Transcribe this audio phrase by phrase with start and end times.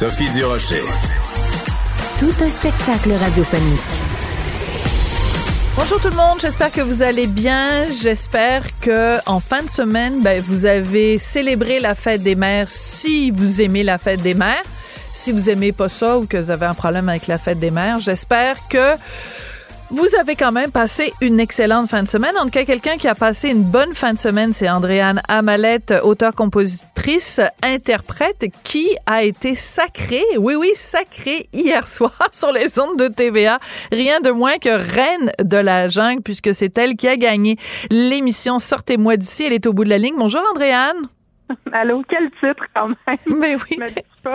[0.00, 0.80] Sophie Durocher.
[2.18, 3.80] Tout un spectacle radiophonique.
[5.76, 7.84] Bonjour tout le monde, j'espère que vous allez bien.
[7.90, 13.30] J'espère que en fin de semaine, ben, vous avez célébré la fête des mères si
[13.30, 14.62] vous aimez la fête des mères.
[15.12, 17.70] Si vous aimez pas ça ou que vous avez un problème avec la fête des
[17.70, 18.94] mères, j'espère que
[19.90, 22.36] vous avez quand même passé une excellente fin de semaine.
[22.38, 25.92] En tout cas, quelqu'un qui a passé une bonne fin de semaine, c'est Andréane Amalette,
[26.02, 33.08] auteure-compositrice, interprète, qui a été sacrée, oui, oui, sacrée hier soir sur les ondes de
[33.08, 33.58] TVA.
[33.90, 37.56] Rien de moins que reine de la jungle, puisque c'est elle qui a gagné
[37.90, 39.44] l'émission Sortez-moi d'ici.
[39.44, 40.14] Elle est au bout de la ligne.
[40.16, 41.08] Bonjour, Andréane.
[41.72, 43.18] Allô, quel titre quand même?
[43.38, 43.78] Mais oui.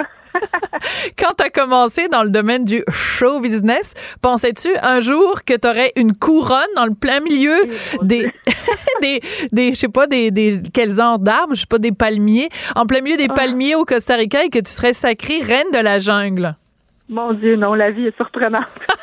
[1.18, 5.68] Quand tu as commencé dans le domaine du show business, pensais-tu un jour que tu
[5.68, 7.56] aurais une couronne dans le plein milieu
[8.02, 8.32] des,
[9.02, 9.20] des,
[9.52, 12.86] des, je sais pas, des, des, quels genres d'arbres, je sais pas, des palmiers, en
[12.86, 13.34] plein milieu des ah.
[13.34, 16.58] palmiers au Costa Rica et que tu serais sacrée reine de la jungle?
[17.08, 18.66] Mon Dieu, non, la vie est surprenante.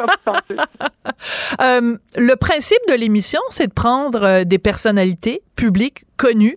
[1.60, 6.56] euh, le principe de l'émission, c'est de prendre euh, des personnalités publiques connues,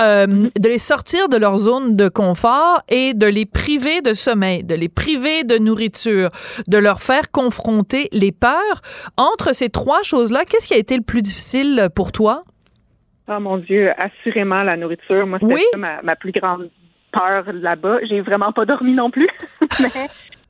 [0.00, 0.60] euh, mm-hmm.
[0.60, 4.74] de les sortir de leur zone de confort et de les priver de sommeil, de
[4.74, 6.30] les priver de nourriture,
[6.68, 8.80] de leur faire confronter les peurs.
[9.16, 12.42] Entre ces trois choses-là, qu'est-ce qui a été le plus difficile pour toi?
[13.28, 15.26] Oh mon Dieu, assurément la nourriture.
[15.26, 16.70] Moi, c'est ma, ma plus grande
[17.12, 17.98] peur là-bas.
[18.02, 19.28] J'ai vraiment pas dormi non plus,
[19.80, 20.08] mais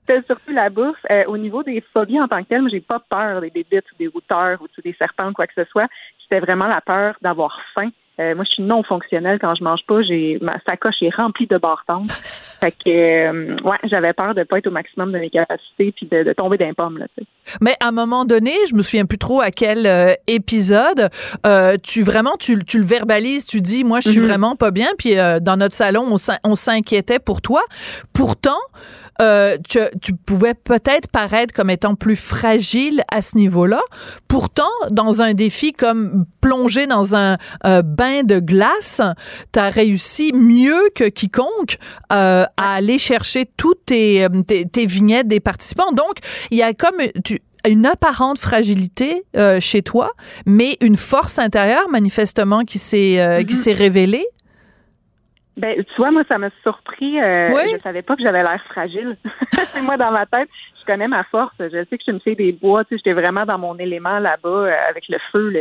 [0.09, 0.97] c'était surtout la bouffe.
[1.11, 3.96] Euh, au niveau des phobies en tant que telles, j'ai pas peur des bébites ou
[3.98, 5.89] des routeurs ou des serpents ou quoi que ce soit.
[6.23, 7.91] C'était vraiment la peur d'avoir faim.
[8.20, 10.02] Euh, moi, je suis non fonctionnelle quand je mange pas.
[10.02, 12.11] J'ai ma sacoche est remplie de bartendes.
[12.12, 16.08] fait que euh, ouais, j'avais peur de pas être au maximum de mes capacités puis
[16.11, 17.07] de, tomber d'un pomme là.
[17.61, 21.11] Mais à un moment donné, je me souviens plus trop à quel euh, épisode,
[21.83, 24.27] tu vraiment tu, tu, le verbalises, tu dis moi je suis mm-hmm.
[24.27, 24.89] vraiment pas bien.
[24.98, 27.62] Puis dans notre salon, on s'inquiétait pour toi.
[28.12, 28.58] Pourtant
[29.20, 33.80] euh, tu, tu, pouvais peut-être paraître comme étant plus fragile à ce niveau-là.
[34.29, 39.01] Pourtant, dans un défi comme plonger dans un bain de glace,
[39.52, 41.78] tu as réussi mieux que quiconque
[42.12, 45.92] euh, à aller chercher toutes tes, euh, tes, tes, vignettes des participants.
[45.92, 46.18] Donc,
[46.51, 50.11] il y a comme tu, une apparente fragilité euh, chez toi,
[50.46, 53.58] mais une force intérieure manifestement qui s'est euh, qui mm-hmm.
[53.58, 54.27] s'est révélée.
[55.58, 57.20] Ben, tu vois, moi, ça m'a surpris.
[57.20, 57.73] Euh, oui?
[57.73, 59.11] Je savais pas que j'avais l'air fragile.
[59.83, 60.48] moi, dans ma tête,
[60.80, 61.55] je connais ma force.
[61.58, 62.85] Je sais que je me fais des bois.
[62.85, 65.52] Tu sais, j'étais vraiment dans mon élément là-bas euh, avec le feu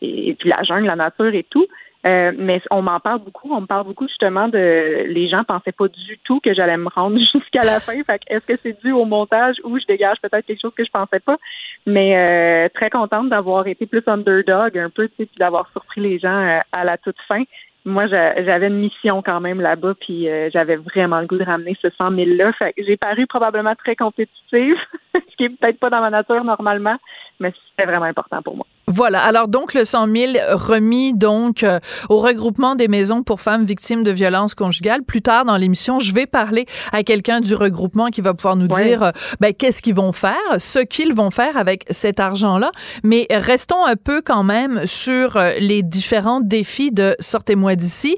[0.00, 1.66] et, puis la jungle, la nature et tout.
[2.04, 3.52] Euh, mais on m'en parle beaucoup.
[3.52, 6.88] On me parle beaucoup justement de les gens pensaient pas du tout que j'allais me
[6.88, 8.02] rendre jusqu'à la fin.
[8.04, 10.90] Fait est-ce que c'est dû au montage ou je dégage peut-être quelque chose que je
[10.90, 11.36] pensais pas?
[11.84, 16.00] Mais euh, très contente d'avoir été plus underdog un peu, tu sais, puis d'avoir surpris
[16.00, 17.44] les gens à la toute fin
[17.84, 21.76] moi, j'avais une mission quand même là-bas, puis euh, j'avais vraiment le goût de ramener
[21.82, 22.52] ce 100 000-là.
[22.52, 24.76] Fait que j'ai paru probablement très compétitive,
[25.14, 26.96] ce qui est peut-être pas dans ma nature normalement,
[27.40, 28.66] mais c'était vraiment important pour moi.
[28.88, 29.22] Voilà.
[29.22, 31.78] Alors donc le 100 000 remis donc euh,
[32.10, 35.02] au regroupement des maisons pour femmes victimes de violences conjugales.
[35.02, 38.68] Plus tard dans l'émission, je vais parler à quelqu'un du regroupement qui va pouvoir nous
[38.68, 39.10] dire euh,
[39.40, 42.70] ben, qu'est-ce qu'ils vont faire, ce qu'ils vont faire avec cet argent-là.
[43.02, 48.16] Mais restons un peu quand même sur euh, les différents défis de Sortez-moi d'ici.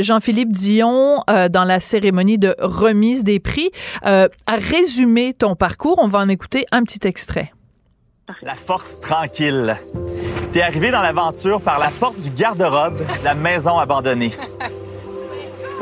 [0.00, 3.70] Jean-Philippe Dion, dans la cérémonie de remise des prix,
[4.02, 5.98] a résumé ton parcours.
[6.02, 7.52] On va en écouter un petit extrait.
[8.42, 9.76] La force tranquille.
[10.52, 14.32] T'es arrivé dans l'aventure par la porte du garde-robe de la maison abandonnée.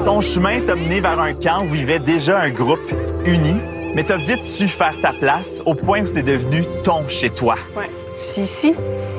[0.04, 2.92] Ton chemin t'a mené vers un camp où vivait déjà un groupe
[3.24, 3.54] uni,
[3.94, 7.54] mais t'as vite su faire ta place au point où c'est devenu ton chez toi.
[7.76, 7.88] Ouais.
[8.18, 8.74] C'est ici,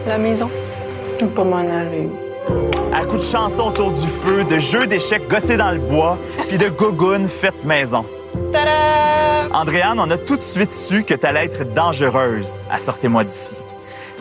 [0.05, 0.49] la maison.
[1.19, 2.09] Je pas m'en aller.
[2.93, 6.57] À coup de chansons autour du feu, de jeux d'échecs gossés dans le bois, puis
[6.57, 8.05] de gogoons faites maison.
[9.53, 13.55] Andréane, on a tout de suite su que t'allais être dangereuse à Sortez-moi d'ici.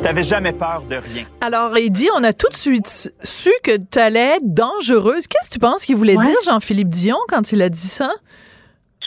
[0.03, 1.25] T'avais jamais peur de rien.
[1.41, 5.27] Alors, dit, on a tout de suite su que t'allais être dangereuse.
[5.27, 8.13] Qu'est-ce que tu penses qu'il voulait dire, Jean-Philippe Dion, quand il a dit ça?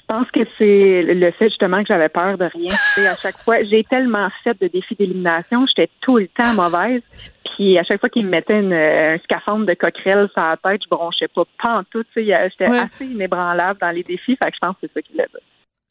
[0.10, 2.74] Je pense que c'est le fait justement que j'avais peur de rien.
[3.12, 7.02] à chaque fois, j'ai tellement fait de défis d'élimination, j'étais tout le temps mauvaise.
[7.56, 10.90] Puis à chaque fois qu'ils me mettaient un scaphandre de coquerelle sur la tête, je
[10.90, 12.06] bronchais pas, pas en tout.
[12.16, 12.34] J'étais
[12.64, 14.38] assez inébranlable dans les défis.
[14.42, 15.44] Fait que je pense que c'est ça qui l'a fait.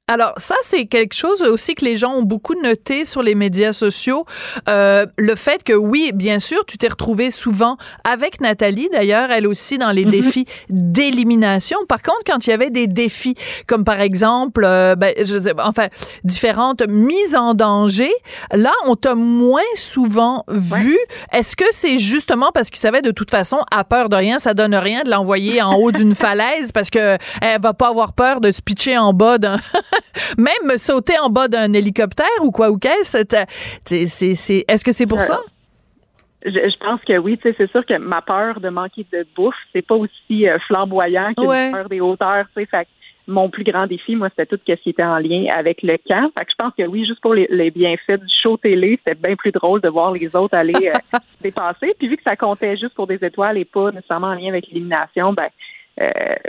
[0.09, 3.73] Alors ça, c'est quelque chose aussi que les gens ont beaucoup noté sur les médias
[3.73, 4.25] sociaux.
[4.69, 9.49] Euh, le fait que oui, bien sûr, tu t'es retrouvé souvent avec Nathalie, d'ailleurs, elle
[9.49, 10.11] aussi dans les mhm.
[10.13, 11.79] défis d'élimination.
[11.89, 13.35] Par contre, quand il y avait des défis,
[13.67, 15.89] comme par exemple, euh, ben, je sais, enfin,
[16.23, 18.13] différentes mises en danger,
[18.53, 20.97] là, on t'a moins souvent vu.
[21.33, 24.55] Est-ce que c'est justement parce qu'il savait de toute façon, à peur de rien, ça
[24.55, 28.41] donne rien de l'envoyer en haut d'une falaise parce que elle va pas avoir peur
[28.41, 29.57] de se pitcher en bas d'un
[30.39, 33.19] Même sauter en bas d'un hélicoptère ou quoi ou qu'est-ce,
[33.89, 35.41] est-ce que c'est pour ça?
[36.45, 39.97] Je, pense que oui, c'est sûr que ma peur de manquer de bouffe, c'est pas
[39.97, 42.87] aussi euh, flamboyant que la peur des hauteurs, tu sais.
[43.27, 46.31] mon plus grand défi, moi, c'était tout ce qui était en lien avec le camp.
[46.39, 49.35] Fait que je pense que oui, juste pour les, bienfaits du show télé, c'était bien
[49.35, 51.97] plus drôle de voir les autres aller euh, dépasser.
[51.99, 54.69] Puis vu que ça comptait juste pour des étoiles et pas nécessairement en lien avec
[54.69, 55.49] l'élimination, ben euh,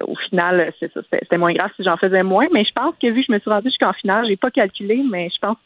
[0.03, 2.45] au final, c'est ça, c'était moins grave si j'en faisais moins.
[2.51, 5.01] Mais je pense que vu que je me suis rendue jusqu'en finale, j'ai pas calculé,
[5.09, 5.57] mais je pense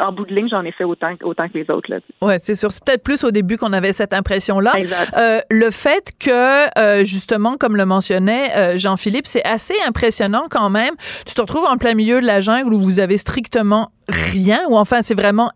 [0.00, 1.90] en bout de ligne, j'en ai fait autant, autant que les autres.
[1.90, 1.98] Là.
[2.20, 2.70] Ouais, c'est sûr.
[2.70, 4.72] C'est peut-être plus au début qu'on avait cette impression-là.
[5.16, 10.70] Euh, le fait que, euh, justement, comme le mentionnait euh, Jean-Philippe, c'est assez impressionnant quand
[10.70, 10.94] même.
[11.26, 14.76] Tu te retrouves en plein milieu de la jungle où vous avez strictement rien, ou
[14.76, 15.50] enfin c'est vraiment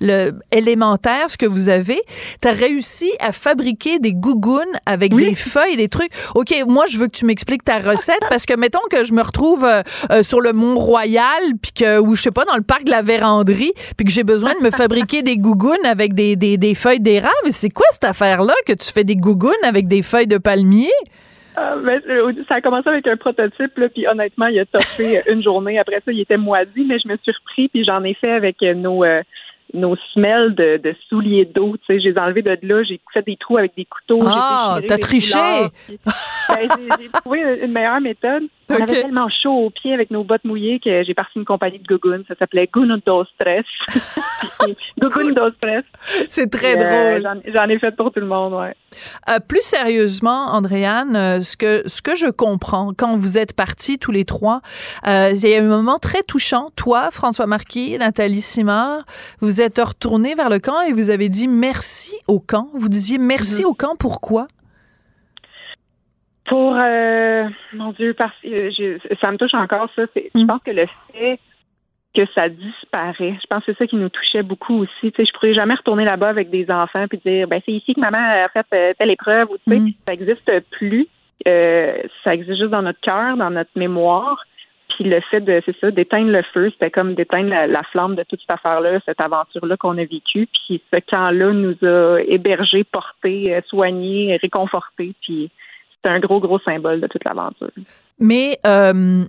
[0.00, 2.00] le, élémentaire ce que vous avez.
[2.40, 6.10] Tu as réussi à fabriquer des gougounes avec des feuilles, des trucs.
[6.34, 9.22] OK, moi je veux que tu m'expliques ta recette parce que mettons que je me
[9.22, 12.62] retrouve euh, euh, sur le Mont Royal puis que ou je sais pas dans le
[12.62, 16.36] parc de la Vérandrie puis que j'ai besoin de me fabriquer des gougounes avec des,
[16.36, 17.32] des, des feuilles d'érable.
[17.50, 20.90] C'est quoi cette affaire là que tu fais des gougounes avec des feuilles de palmier?
[21.54, 25.42] Ah, euh, ça a commencé avec un prototype, là, puis honnêtement, il a toffé une
[25.42, 25.78] journée.
[25.78, 28.62] Après ça, il était moisi, mais je me suis repris, puis j'en ai fait avec
[28.62, 29.22] nos, euh,
[29.74, 31.76] nos semelles de, de souliers d'eau.
[31.78, 34.20] Tu sais, j'ai enlevé de là, j'ai fait des trous avec des couteaux.
[34.26, 35.38] Ah, t'as triché!
[36.48, 36.68] Ben,
[37.00, 38.42] j'ai trouvé une meilleure méthode.
[38.68, 41.78] On avait tellement chaud aux pieds avec nos bottes mouillées que j'ai parti une compagnie
[41.78, 42.24] de gogoon.
[42.28, 43.64] Ça s'appelait Guno dos Stress.
[44.98, 45.84] Gogoon dos Stress.
[46.28, 47.42] C'est très euh, drôle.
[47.52, 48.74] J'en ai fait pour tout le monde, ouais.
[49.28, 53.98] Euh, plus sérieusement, Andréane, euh, ce que, ce que je comprends, quand vous êtes partis
[53.98, 54.60] tous les trois,
[55.06, 56.70] il y a eu un moment très touchant.
[56.76, 59.04] Toi, François Marquis, Nathalie Simard,
[59.40, 62.68] vous êtes retournés vers le camp et vous avez dit merci au camp.
[62.74, 63.66] Vous disiez merci mm-hmm.
[63.66, 64.46] au camp, pourquoi?
[66.46, 70.02] Pour euh, mon Dieu, parce je, ça me touche encore ça.
[70.14, 70.46] Je mm.
[70.46, 71.38] pense que le fait
[72.14, 74.90] que ça disparaît, je pense que c'est ça qui nous touchait beaucoup aussi.
[75.00, 77.94] Tu sais, je pourrais jamais retourner là-bas avec des enfants puis dire ben c'est ici
[77.94, 79.92] que maman a fait euh, telle épreuve ou tu sais, mm.
[80.06, 81.08] ça existe plus.
[81.46, 84.44] Euh, ça existe juste dans notre cœur, dans notre mémoire.
[84.94, 88.24] Puis le fait de, c'est ça, d'éteindre le feu, c'était comme d'éteindre la, flamme de
[88.24, 90.48] toute cette affaire-là, cette aventure-là qu'on a vécue.
[90.66, 95.14] Puis ce camp-là nous a hébergés, portés, soignés, réconfortés.
[95.22, 95.50] Puis
[96.02, 97.70] c'est un gros, gros symbole de toute l'aventure.
[98.18, 99.24] Mais euh,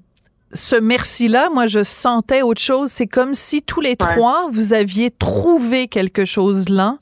[0.51, 2.89] ce merci-là, moi, je sentais autre chose.
[2.89, 6.97] C'est comme si tous les trois, vous aviez trouvé quelque chose là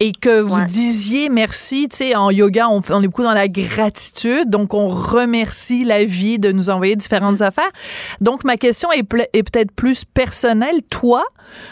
[0.00, 1.88] et que vous disiez merci.
[1.88, 6.04] Tu sais, en yoga, on, on, est beaucoup dans la gratitude, donc on remercie la
[6.04, 7.70] vie de nous envoyer différentes affaires.
[8.20, 10.82] Donc, ma question est, est peut-être plus personnelle.
[10.90, 11.24] Toi,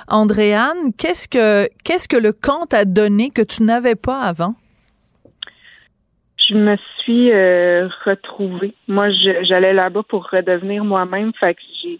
[0.08, 4.55] Andréane, qu'est-ce que, qu'est-ce que le camp t'a donné que tu n'avais pas avant?
[6.49, 8.75] je me suis euh, retrouvée.
[8.88, 9.08] Moi,
[9.43, 11.32] j'allais là-bas pour redevenir moi-même.
[11.39, 11.98] Fait que j'ai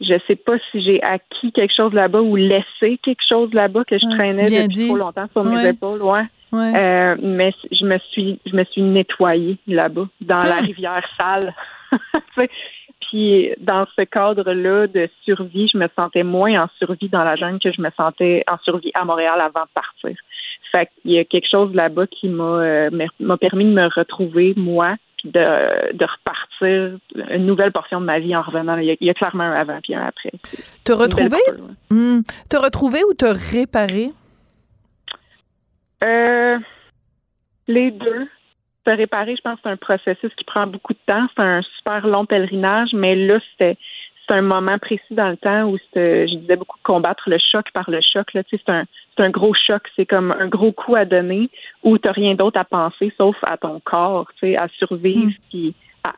[0.00, 3.98] je sais pas si j'ai acquis quelque chose là-bas ou laissé quelque chose là-bas que
[3.98, 6.22] je traînais depuis trop longtemps sur mes épaules, ouais.
[6.52, 11.54] Euh, mais je me suis je me suis nettoyée là-bas dans la rivière sale.
[13.00, 17.60] Puis dans ce cadre-là de survie, je me sentais moins en survie dans la jungle
[17.60, 20.16] que je me sentais en survie à Montréal avant de partir.
[20.72, 24.54] Fait qu'il y a quelque chose là-bas qui m'a euh, m'a permis de me retrouver,
[24.56, 26.98] moi, puis de, de repartir
[27.30, 28.76] une nouvelle portion de ma vie en revenant.
[28.78, 30.32] Il y a, clairement un avant puis un après.
[30.84, 31.38] Te retrouver?
[31.90, 32.20] Hmm.
[32.50, 34.10] Te retrouver ou te réparer?
[36.04, 36.58] Euh,
[37.66, 38.28] les deux.
[38.86, 41.26] Se réparer, je pense que c'est un processus qui prend beaucoup de temps.
[41.34, 43.76] C'est un super long pèlerinage, mais là, c'était
[44.26, 47.88] c'est un moment précis dans le temps où je disais beaucoup combattre le choc par
[47.90, 48.32] le choc.
[48.34, 48.84] Là, c'est un,
[49.16, 51.48] c'est un gros choc, c'est comme un gros coup à donner
[51.82, 55.48] où tu n'as rien d'autre à penser sauf à ton corps, à survivre mm.
[55.50, 55.74] puis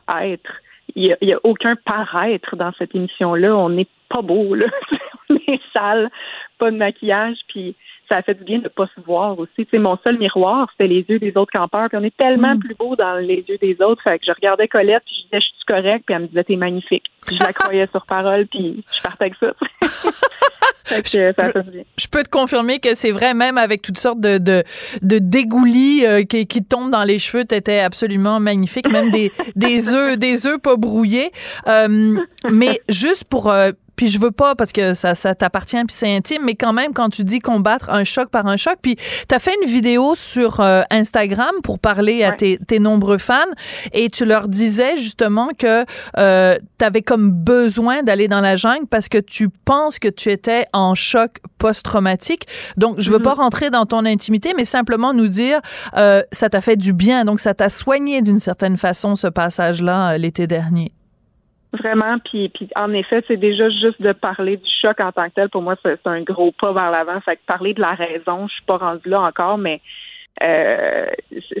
[0.07, 0.51] à être.
[0.95, 3.55] Il n'y a, aucun paraître dans cette émission-là.
[3.55, 4.65] On n'est pas beau, là.
[5.29, 6.09] on est sale,
[6.57, 7.75] pas de maquillage, puis
[8.09, 9.51] ça a fait du bien de pas se voir aussi.
[9.57, 11.87] Tu sais, mon seul miroir, c'était les yeux des autres campeurs.
[11.89, 12.59] Puis on est tellement mm.
[12.59, 14.01] plus beau dans les yeux des autres.
[14.03, 16.43] Fait que je regardais Colette, puis je disais, je suis correct, puis elle me disait,
[16.43, 17.05] t'es magnifique.
[17.25, 19.53] Puis je la croyais sur parole, puis je partais avec ça.
[20.85, 21.83] fait que, ça a fait du bien.
[21.97, 24.63] Je peux te confirmer que c'est vrai, même avec toutes sortes de, de,
[25.03, 28.89] de dégoulis euh, qui, qui tombent dans les cheveux, t'étais absolument magnifique.
[28.89, 31.31] Même des, des œufs, des œufs pas brouillés.
[31.67, 32.17] Euh,
[32.49, 36.15] mais juste pour euh, puis je veux pas parce que ça, ça t'appartient puis c'est
[36.15, 39.35] intime, mais quand même quand tu dis combattre un choc par un choc, puis tu
[39.35, 43.43] as fait une vidéo sur euh, Instagram pour parler à tes, tes, nombreux fans
[43.91, 45.83] et tu leur disais justement que
[46.17, 50.31] euh, tu avais comme besoin d'aller dans la jungle parce que tu penses que tu
[50.31, 52.47] étais en choc post-traumatique.
[52.77, 53.21] Donc je veux mm-hmm.
[53.21, 55.59] pas rentrer dans ton intimité, mais simplement nous dire
[55.97, 60.11] euh, ça t'a fait du bien, donc ça t'a soigné d'une certaine façon ce passage-là
[60.13, 60.93] euh, l'été dernier.
[61.79, 65.35] Vraiment, puis, puis en effet, c'est déjà juste de parler du choc en tant que
[65.35, 65.49] tel.
[65.49, 67.19] Pour moi, c'est un gros pas vers l'avant.
[67.21, 69.79] Fait que parler de la raison, je suis pas rendue là encore, mais
[70.41, 71.07] euh,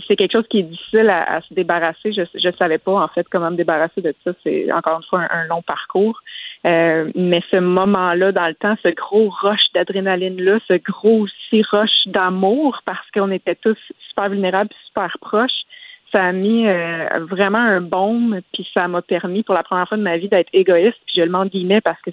[0.07, 2.13] c'est quelque chose qui est difficile à, se débarrasser.
[2.13, 4.31] Je je savais pas en fait comment me débarrasser de ça.
[4.43, 6.19] C'est encore une fois un, long parcours.
[6.65, 12.07] Euh, mais ce moment-là dans le temps, ce gros rush d'adrénaline-là, ce gros aussi rush
[12.07, 13.77] d'amour, parce qu'on était tous
[14.09, 15.63] super vulnérables, super proches,
[16.11, 19.97] ça a mis euh, vraiment un baume, puis ça m'a permis pour la première fois
[19.97, 22.11] de ma vie d'être égoïste, puis je le mets en guillemets parce que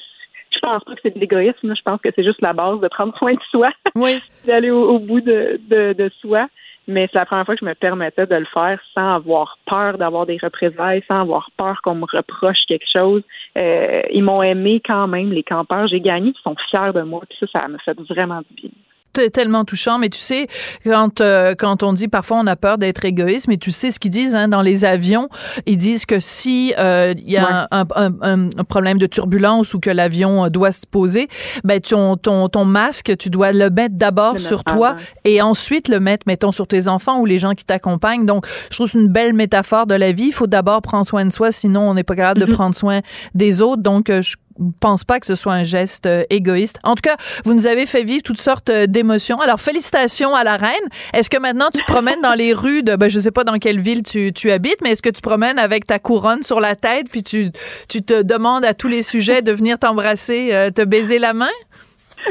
[0.50, 2.88] je pense pas que c'est de l'égoïsme, je pense que c'est juste la base de
[2.88, 4.20] prendre soin de soi, oui.
[4.46, 6.48] d'aller au, bout de, de, soi.
[6.88, 9.94] Mais c'est la première fois que je me permettais de le faire sans avoir peur
[9.94, 13.22] d'avoir des représailles, sans avoir peur qu'on me reproche quelque chose.
[13.58, 15.88] Euh, ils m'ont aimé quand même, les campeurs.
[15.88, 17.22] J'ai gagné, ils sont fiers de moi.
[17.28, 18.70] Puis ça, ça m'a fait vraiment du bien
[19.12, 19.98] tellement touchant.
[19.98, 20.46] Mais tu sais,
[20.84, 23.98] quand, euh, quand on dit parfois on a peur d'être égoïste, mais tu sais ce
[23.98, 25.28] qu'ils disent hein, dans les avions,
[25.66, 29.80] ils disent que si euh, il y a un, un, un, problème de turbulence ou
[29.80, 31.28] que l'avion euh, doit se poser,
[31.64, 36.00] ben ton, ton, ton masque, tu dois le mettre d'abord sur toi et ensuite le
[36.00, 38.26] mettre, mettons, sur tes enfants ou les gens qui t'accompagnent.
[38.26, 40.26] Donc, je trouve c'est une belle métaphore de la vie.
[40.26, 42.54] Il faut d'abord prendre soin de soi, sinon on n'est pas capable de mm-hmm.
[42.54, 43.00] prendre soin
[43.34, 43.82] des autres.
[43.82, 44.36] Donc, je
[44.80, 46.78] pense pas que ce soit un geste euh, égoïste.
[46.82, 49.40] En tout cas, vous nous avez fait vivre toutes sortes euh, d'émotions.
[49.40, 50.88] Alors, félicitations à la reine.
[51.12, 53.58] Est-ce que maintenant tu te promènes dans les rues de, ben, je sais pas dans
[53.58, 56.76] quelle ville tu, tu habites, mais est-ce que tu promènes avec ta couronne sur la
[56.76, 57.50] tête puis tu,
[57.88, 61.50] tu te demandes à tous les sujets de venir t'embrasser, euh, te baiser la main?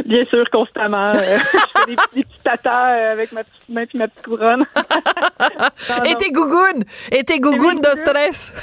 [0.06, 1.08] Bien sûr, constamment.
[1.14, 4.66] je fais des petits, tatas avec ma petite main puis ma petite couronne.
[6.06, 6.84] Et tes gougounes!
[7.12, 8.54] Et tes gougounes de stress!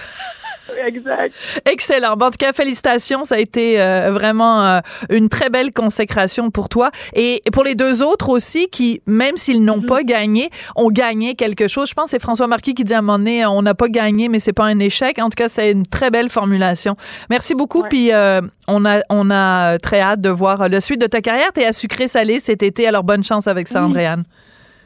[0.87, 1.63] exact.
[1.65, 2.13] Excellent.
[2.13, 3.25] en tout cas, félicitations.
[3.25, 6.91] Ça a été euh, vraiment euh, une très belle consécration pour toi.
[7.15, 9.87] Et, pour les deux autres aussi, qui, même s'ils n'ont mm-hmm.
[9.87, 11.89] pas gagné, ont gagné quelque chose.
[11.89, 13.89] Je pense que c'est François Marquis qui dit à un moment donné, on n'a pas
[13.89, 15.19] gagné, mais c'est pas un échec.
[15.19, 16.97] En tout cas, c'est une très belle formulation.
[17.31, 17.83] Merci beaucoup.
[17.89, 21.53] Puis euh, on, a, on a très hâte de voir le suite de ta carrière.
[21.55, 22.87] Tu es à sucré-salé cet été.
[22.87, 24.25] Alors, bonne chance avec ça, Andréane.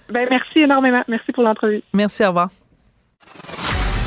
[0.09, 1.03] Ben, merci énormément.
[1.09, 1.83] Merci pour l'entrevue.
[1.93, 2.51] Merci, au revoir.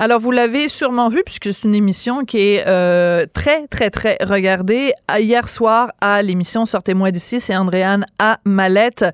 [0.00, 4.16] Alors, vous l'avez sûrement vu, puisque c'est une émission qui est euh, très, très, très
[4.20, 4.92] regardée.
[5.18, 8.38] Hier soir, à l'émission Sortez-moi d'ici, c'est Andréane A.
[8.44, 9.04] Mallette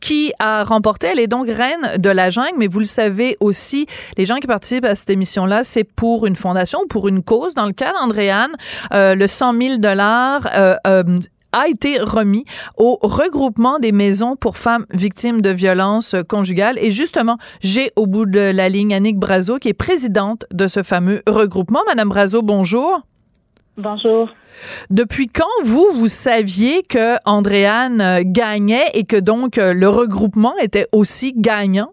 [0.00, 1.06] qui a remporté.
[1.06, 3.86] Elle est donc reine de la jungle, mais vous le savez aussi,
[4.18, 7.54] les gens qui participent à cette émission-là, c'est pour une fondation, pour une cause.
[7.54, 8.52] Dans le cas d'Andréane,
[8.92, 11.04] euh, le 100 000 dollars euh, euh
[11.52, 12.44] a été remis
[12.76, 16.78] au regroupement des maisons pour femmes victimes de violences conjugales.
[16.78, 20.82] Et justement, j'ai au bout de la ligne Annick Brazo, qui est présidente de ce
[20.82, 21.80] fameux regroupement.
[21.86, 23.02] Madame Brazo, bonjour.
[23.76, 24.28] Bonjour.
[24.90, 31.32] Depuis quand vous, vous saviez que Andréane gagnait et que donc le regroupement était aussi
[31.34, 31.92] gagnant?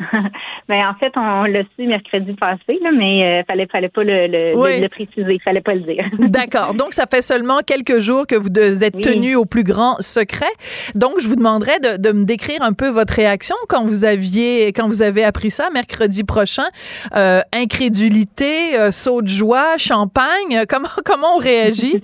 [0.68, 4.26] ben, en fait, on l'a su mercredi passé, là, mais euh, fallait, fallait pas le,
[4.26, 6.04] le, le, préciser, fallait pas le dire.
[6.18, 6.74] D'accord.
[6.74, 8.48] Donc, ça fait seulement quelques jours que vous
[8.84, 10.50] êtes tenu au plus grand secret.
[10.94, 14.68] Donc, je vous demanderais de, de, me décrire un peu votre réaction quand vous aviez,
[14.68, 16.66] quand vous avez appris ça mercredi prochain.
[17.14, 20.64] Euh, incrédulité, euh, saut de joie, champagne.
[20.68, 22.00] Comment, comment on réagit?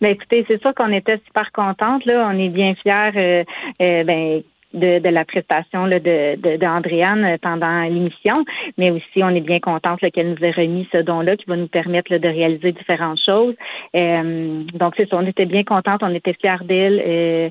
[0.00, 2.28] Ben écoutez, c'est sûr qu'on était super contente là.
[2.30, 3.12] On est bien fiers.
[3.16, 3.44] Euh,
[3.80, 4.42] euh ben
[4.74, 8.34] de, de la prestation là, de d'Andréane de, euh, pendant l'émission,
[8.78, 11.68] mais aussi on est bien contente qu'elle nous ait remis ce don-là qui va nous
[11.68, 13.54] permettre de réaliser différentes choses.
[13.94, 17.02] Euh, donc c'est ça, on était bien contente, on était fiers d'elle.
[17.06, 17.50] Euh,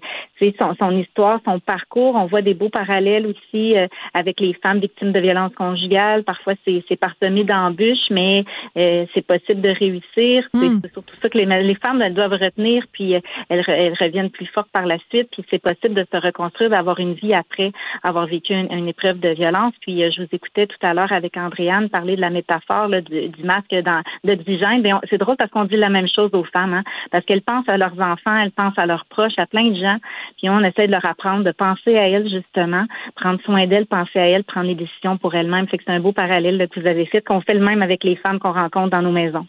[0.59, 4.79] son, son histoire, son parcours, on voit des beaux parallèles aussi euh, avec les femmes
[4.79, 6.23] victimes de violences conjugales.
[6.23, 8.43] Parfois c'est c'est parsemé d'embûches, mais
[8.75, 10.47] c'est possible de réussir.
[10.53, 10.79] Hmm.
[10.83, 14.47] C'est surtout ça que les, les femmes elles doivent retenir, puis elles, elles reviennent plus
[14.47, 17.71] fortes par la suite, puis c'est possible de se reconstruire, d'avoir une une vie après
[18.03, 19.73] avoir vécu une, épreuve de violence.
[19.81, 23.73] Puis je vous écoutais tout à l'heure avec Andréane parler de la métaphore du, masque
[23.83, 24.83] dans, de d'hygiène.
[25.09, 27.77] C'est drôle parce qu'on dit la même chose aux femmes, hein, parce qu'elles pensent à
[27.77, 29.97] leurs enfants, elles pensent à leurs proches, à plein de gens.
[30.37, 32.85] Puis on essaie de leur apprendre de penser à elles justement,
[33.15, 35.67] prendre soin d'elles, penser à elles, prendre les décisions pour elles-mêmes.
[35.71, 38.39] C'est un beau parallèle que vous avez fait, qu'on fait le même avec les femmes
[38.39, 39.47] qu'on rencontre dans nos maisons.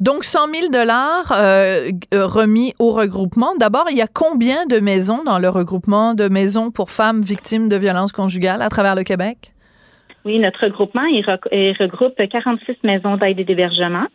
[0.00, 3.54] Donc 100 000 dollars euh, euh, remis au regroupement.
[3.58, 7.68] D'abord, il y a combien de maisons dans le regroupement de maisons pour femmes victimes
[7.68, 9.52] de violences conjugales à travers le Québec?
[10.24, 11.24] Oui, notre regroupement, il,
[11.80, 14.06] regroupe 46 maisons d'aide et d'hébergement.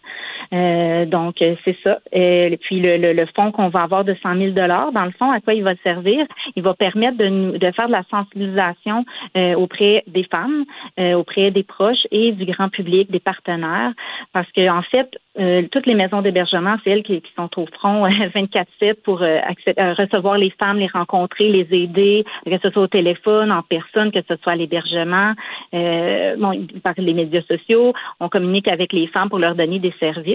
[0.53, 1.99] Euh, donc, euh, c'est ça.
[2.11, 5.31] Et puis, le, le, le fonds qu'on va avoir de 100 000 dans le fond,
[5.31, 6.25] à quoi il va servir?
[6.55, 9.05] Il va permettre de, nous, de faire de la sensibilisation
[9.37, 10.65] euh, auprès des femmes,
[11.15, 13.91] auprès des proches et du grand public, des partenaires.
[14.33, 15.09] Parce que en fait,
[15.71, 20.51] toutes les maisons d'hébergement, c'est elles qui, qui, sont au front 24-7 pour recevoir les
[20.51, 24.53] femmes, les rencontrer, les aider, que ce soit au téléphone, en personne, que ce soit
[24.53, 25.33] à l'hébergement.
[25.73, 29.93] Euh, bon, par les médias sociaux, on communique avec les femmes pour leur donner des
[29.99, 30.34] services.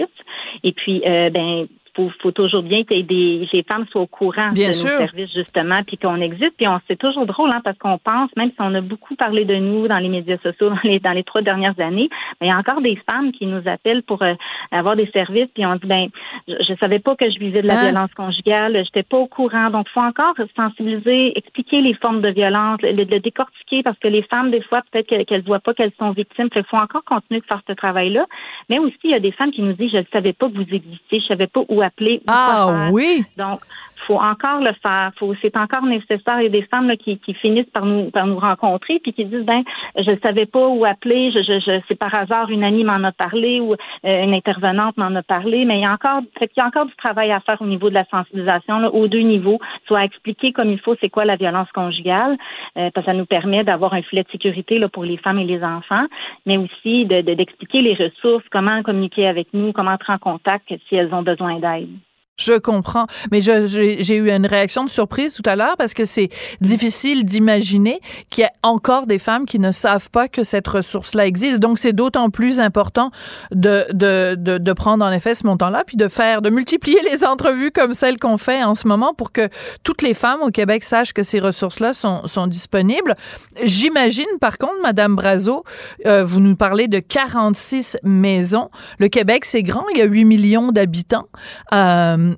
[0.63, 4.51] Et puis, euh, ben, faut, faut toujours bien que des, les femmes soient au courant
[4.51, 6.55] de nos services, justement, puis qu'on existe.
[6.57, 9.45] Puis on c'est toujours drôle, hein, parce qu'on pense, même si on a beaucoup parlé
[9.45, 12.49] de nous dans les médias sociaux dans les, dans les trois dernières années, mais il
[12.49, 14.33] y a encore des femmes qui nous appellent pour euh,
[14.71, 16.07] avoir des services, puis on dit, ben,
[16.47, 17.83] je, ne savais pas que je vivais de la hein?
[17.83, 19.69] violence conjugale, j'étais pas au courant.
[19.69, 24.23] Donc, faut encore sensibiliser, expliquer les formes de violence, le, le décortiquer, parce que les
[24.23, 26.49] femmes, des fois, peut-être qu'elles voient pas qu'elles sont victimes.
[26.55, 28.25] Il faut encore continuer de faire ce travail-là.
[28.69, 30.55] Mais aussi, il y a des femmes qui nous disent, je ne savais pas que
[30.55, 32.21] vous existiez, je savais pas où appeler.
[32.27, 33.23] ah oui.
[33.37, 33.61] Donc,
[34.07, 35.11] faut encore le faire.
[35.17, 36.39] Faut, c'est encore nécessaire.
[36.39, 39.13] Il y a des femmes là, qui, qui, finissent par nous par nous rencontrer puis
[39.13, 39.63] qui disent ben
[39.95, 41.31] je savais pas où appeler.
[41.31, 44.97] Je, je, je c'est par hasard une amie m'en a parlé ou euh, une intervenante
[44.97, 45.65] m'en a parlé.
[45.65, 47.89] Mais il y a encore il y a encore du travail à faire au niveau
[47.89, 51.35] de la sensibilisation là, aux deux niveaux, soit expliquer comme il faut c'est quoi la
[51.35, 52.37] violence conjugale
[52.77, 55.39] euh, parce que ça nous permet d'avoir un filet de sécurité là pour les femmes
[55.39, 56.05] et les enfants,
[56.45, 60.95] mais aussi de, d'expliquer les ressources, comment communiquer avec nous, comment entrer en contact si
[60.95, 61.70] elles ont besoin d'aide.
[61.71, 62.03] time.
[62.41, 63.07] Je comprends.
[63.31, 66.29] Mais j'ai eu une réaction de surprise tout à l'heure parce que c'est
[66.59, 71.25] difficile d'imaginer qu'il y a encore des femmes qui ne savent pas que cette ressource-là
[71.27, 71.59] existe.
[71.59, 73.11] Donc, c'est d'autant plus important
[73.51, 77.71] de, de, de, prendre en effet ce montant-là, puis de faire, de multiplier les entrevues
[77.71, 79.49] comme celles qu'on fait en ce moment pour que
[79.83, 83.15] toutes les femmes au Québec sachent que ces ressources-là sont, sont disponibles.
[83.63, 85.63] J'imagine, par contre, Madame Brazo,
[86.05, 88.69] euh, vous nous parlez de 46 maisons.
[88.97, 91.27] Le Québec, c'est grand, il y a 8 millions d'habitants.
[91.73, 92.30] Euh,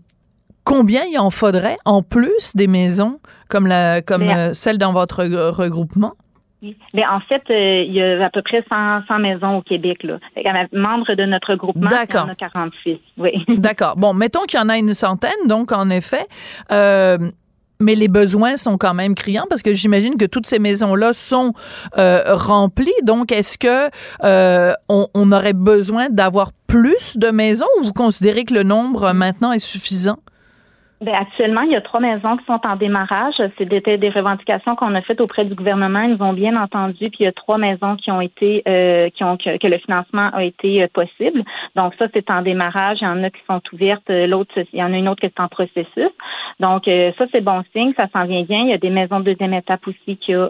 [0.64, 5.24] combien il en faudrait en plus des maisons comme, la, comme euh, celle dans votre
[5.52, 6.14] regroupement?
[6.94, 10.02] Mais en fait, euh, il y a à peu près 100, maisons au Québec.
[10.04, 10.18] Là.
[10.72, 12.98] Membre de notre groupement, il y en a 46.
[13.18, 13.32] Oui.
[13.58, 13.98] D'accord.
[13.98, 16.26] Bon, mettons qu'il y en a une centaine, donc en effet.
[16.72, 17.18] Euh,
[17.82, 21.52] mais les besoins sont quand même criants parce que j'imagine que toutes ces maisons-là sont
[21.98, 22.94] remplies.
[23.04, 23.90] Donc, est-ce que
[24.88, 29.52] on, on, aurait besoin d'avoir plus de maisons ou vous considérez que le nombre maintenant
[29.52, 30.20] est suffisant?
[31.04, 33.34] Bien, actuellement, il y a trois maisons qui sont en démarrage.
[33.58, 36.00] C'était des revendications qu'on a faites auprès du gouvernement.
[36.04, 37.04] Ils nous ont bien entendu.
[37.12, 40.30] Puis il y a trois maisons qui ont été, euh, qui ont que, le financement
[40.32, 41.44] a été euh, possible.
[41.76, 43.00] Donc ça, c'est en démarrage.
[43.02, 44.08] Il y en a qui sont ouvertes.
[44.08, 46.10] L'autre, il y en a une autre qui est en processus.
[46.62, 47.92] Donc euh, ça, c'est bon signe.
[47.98, 48.62] Ça s'en vient bien.
[48.62, 50.48] Il y a des maisons de deuxième étape aussi qui a,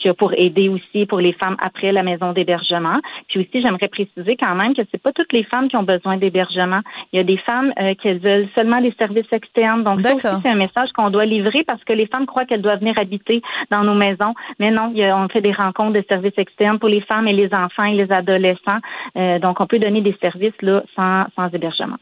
[0.00, 2.98] qui a pour aider aussi pour les femmes après la maison d'hébergement.
[3.28, 6.16] Puis aussi, j'aimerais préciser quand même que c'est pas toutes les femmes qui ont besoin
[6.16, 6.80] d'hébergement.
[7.12, 7.72] Il y a des femmes
[8.02, 11.64] qui veulent seulement des services externes donc, ça aussi, c'est un message qu'on doit livrer
[11.64, 14.34] parce que les femmes croient qu'elles doivent venir habiter dans nos maisons.
[14.58, 17.84] Mais non, on fait des rencontres de services externes pour les femmes et les enfants
[17.84, 18.78] et les adolescents.
[19.16, 21.96] Euh, donc, on peut donner des services là sans, sans hébergement.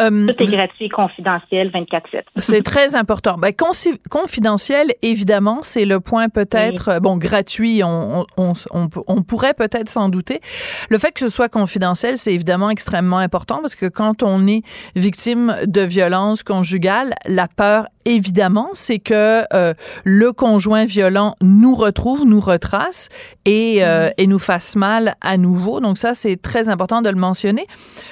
[0.00, 2.22] Euh, Tout est gratuit, confidentiel, 24-7.
[2.36, 3.36] C'est très important.
[3.36, 3.52] Ben,
[4.10, 9.90] confidentiel, évidemment, c'est le point peut-être, euh, bon, gratuit, on, on, on, on pourrait peut-être
[9.90, 10.40] s'en douter.
[10.88, 14.62] Le fait que ce soit confidentiel, c'est évidemment extrêmement important parce que quand on est
[14.96, 19.74] victime de violence conjugale, la peur, évidemment, c'est que euh,
[20.04, 23.10] le conjoint violent nous retrouve, nous retrace
[23.44, 24.14] et, mm-hmm.
[24.16, 25.80] et nous fasse mal à nouveau.
[25.80, 27.66] Donc ça, c'est très important de le mentionner.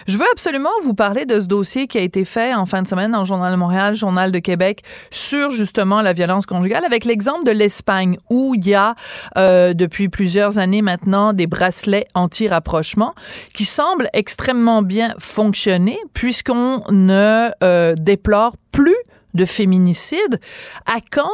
[0.07, 2.87] Je veux absolument vous parler de ce dossier qui a été fait en fin de
[2.87, 7.05] semaine dans le Journal de Montréal, Journal de Québec, sur justement la violence conjugale, avec
[7.05, 8.95] l'exemple de l'Espagne, où il y a
[9.37, 13.15] euh, depuis plusieurs années maintenant des bracelets anti-rapprochement
[13.55, 18.97] qui semblent extrêmement bien fonctionner, puisqu'on ne euh, déplore plus
[19.35, 20.41] de féminicide.
[20.87, 21.31] À quand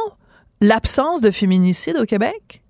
[0.61, 2.61] l'absence de féminicide au Québec?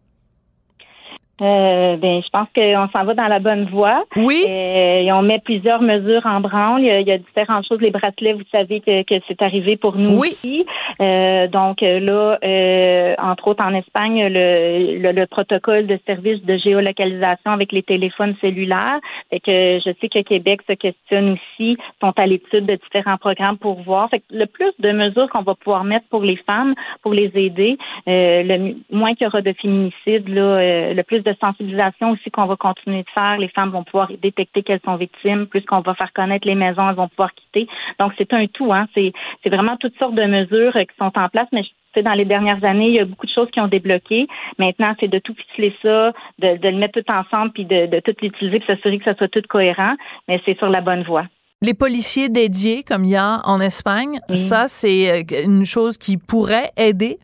[1.40, 4.06] Euh, ben, je pense qu'on s'en va dans la bonne voie.
[4.16, 4.44] Oui.
[4.48, 6.82] Euh, et on met plusieurs mesures en branle.
[6.82, 7.80] Il y, a, différentes choses.
[7.80, 10.36] Les bracelets, vous savez que, que c'est arrivé pour nous oui.
[10.44, 10.66] aussi.
[11.00, 17.52] Euh, donc là, euh, entre autres en Espagne, le, le, protocole de service de géolocalisation
[17.52, 19.00] avec les téléphones cellulaires.
[19.30, 23.58] Fait que je sais que Québec se questionne aussi, sont à l'étude de différents programmes
[23.58, 24.10] pour voir.
[24.10, 26.74] Fait que le plus de mesures qu'on va pouvoir mettre pour les femmes,
[27.04, 31.36] pour les aider, euh, le moins qu'il y aura de féminicide, là, le plus de
[31.40, 33.38] sensibilisation aussi qu'on va continuer de faire.
[33.38, 35.48] Les femmes vont pouvoir détecter qu'elles sont victimes.
[35.48, 37.68] Plus qu'on va faire connaître les maisons, elles vont pouvoir quitter.
[38.00, 38.74] Donc, c'est un tout.
[38.74, 38.88] Hein.
[38.94, 39.14] C'est,
[39.46, 41.48] vraiment toutes sortes de mesures qui sont en place.
[41.52, 41.64] Mais
[42.04, 44.28] dans les dernières années, il y a beaucoup de choses qui ont débloqué.
[44.60, 48.00] Maintenant, c'est de tout ficeler ça, de, de, le mettre tout ensemble, puis de, de
[48.00, 49.96] tout l'utiliser, puis s'assurer que ça soit tout cohérent.
[50.28, 51.26] Mais c'est sur la bonne voie.
[51.64, 56.18] Les policiers dédiés, comme il y a en Espagne, ça, c'est euh, une chose qui
[56.18, 57.18] pourrait aider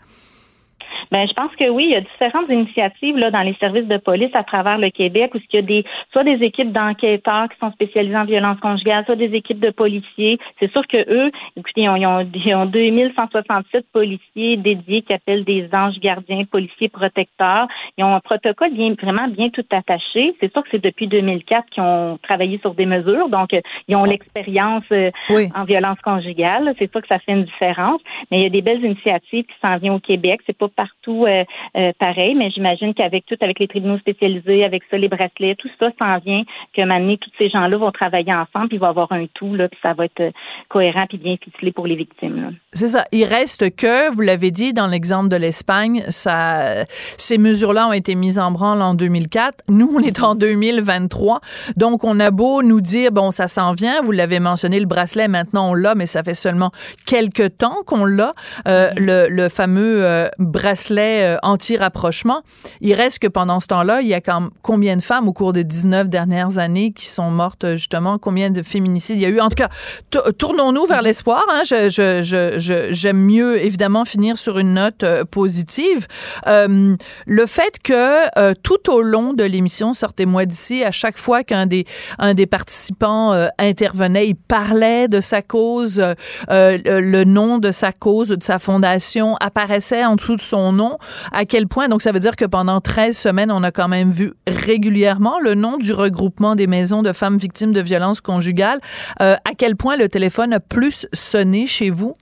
[1.13, 3.97] ben, je pense que oui, il y a différentes initiatives là dans les services de
[3.97, 7.60] police à travers le Québec où il y a des soit des équipes d'enquêteurs qui
[7.60, 10.39] sont spécialisées en violence conjugale, soit des équipes de policiers.
[10.60, 15.69] C'est sûr que eux, écoutez, ils ont, ils ont, 2167 policiers dédiés qui appellent des
[15.71, 17.67] anges gardiens, policiers protecteurs.
[17.99, 20.36] Ils ont un protocole bien vraiment bien tout attaché.
[20.39, 23.56] C'est sûr que c'est depuis 2004 qu'ils ont travaillé sur des mesures, donc
[23.88, 25.12] ils ont l'expérience euh,
[25.54, 26.73] en violence conjugale.
[26.80, 28.02] C'est sûr que ça fait une différence.
[28.32, 30.41] Mais il y a des belles initiatives qui s'en viennent au Québec.
[30.47, 31.44] C'est pas partout tout euh,
[31.78, 35.70] euh, pareil, mais j'imagine qu'avec tout, avec les tribunaux spécialisés, avec ça, les bracelets, tout
[35.80, 36.44] ça s'en vient,
[36.76, 39.68] que maintenant, tous ces gens-là vont travailler ensemble, puis il va avoir un tout, là,
[39.68, 40.32] puis ça va être euh,
[40.70, 42.56] cohérent puis bien ficelé pour les victimes.
[42.72, 43.04] C'est ça.
[43.12, 46.86] Il reste que, vous l'avez dit dans l'exemple de l'Espagne, ça,
[47.18, 49.66] ces mesures-là ont été mises en branle en 2004.
[49.68, 51.42] Nous, on est en 2023.
[51.76, 54.02] Donc, on a beau nous dire, bon, ça s'en vient.
[54.02, 56.72] Vous l'avez mentionné, le bracelet, maintenant, on l'a, mais ça fait seulement
[57.06, 58.32] quelques temps qu'on l'a.
[58.66, 58.94] Mm-hmm.
[58.98, 62.41] le, le, fameux bracelet euh, anti-rapprochement.
[62.82, 64.21] Il reste que pendant ce temps-là, il y a
[64.62, 68.17] combien de femmes au cours des 19 dernières années qui sont mortes, euh, justement?
[68.17, 69.17] Combien de féminicides?
[69.17, 69.39] Il y a eu?
[69.39, 69.69] En tout cas,
[70.38, 71.43] tournons-nous vers l'espoir.
[71.51, 71.63] Hein?
[71.65, 76.08] J'aime mieux, évidemment, finir sur une note euh, positive.
[76.45, 81.86] le fait que tout au long de l'émission, sortez-moi d'ici, à chaque fois qu'un des,
[82.34, 86.03] des participants intervenait, il parlait de sa cause,
[86.49, 90.83] le nom de sa cause, de sa fondation apparaissait en dessous de son nom
[91.32, 94.12] à quel point, donc ça veut dire que pendant 13 semaines, on a quand même
[94.12, 98.80] vu régulièrement le nom du regroupement des maisons de femmes victimes de violences conjugales.
[99.22, 102.13] Euh, à quel point le téléphone a plus sonné chez vous?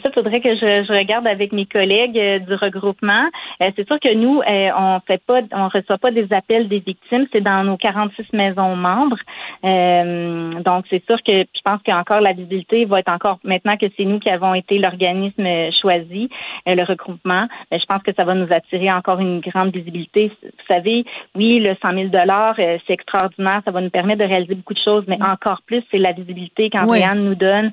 [0.00, 3.28] Ça, faudrait que je, je, regarde avec mes collègues euh, du regroupement.
[3.60, 6.78] Euh, c'est sûr que nous, euh, on fait pas, on reçoit pas des appels des
[6.78, 7.26] victimes.
[7.30, 9.18] C'est dans nos 46 maisons membres.
[9.62, 14.04] donc, c'est sûr que je pense qu'encore la visibilité va être encore maintenant que c'est
[14.04, 15.46] nous qui avons été l'organisme
[15.80, 16.30] choisi,
[16.66, 17.46] le regroupement.
[17.70, 20.32] je pense que ça va nous attirer encore une grande visibilité.
[20.42, 23.62] Vous savez, oui, le 100 000 dollars, c'est extraordinaire.
[23.64, 26.70] Ça va nous permettre de réaliser beaucoup de choses, mais encore plus, c'est la visibilité
[26.70, 27.70] qu'Andréane nous donne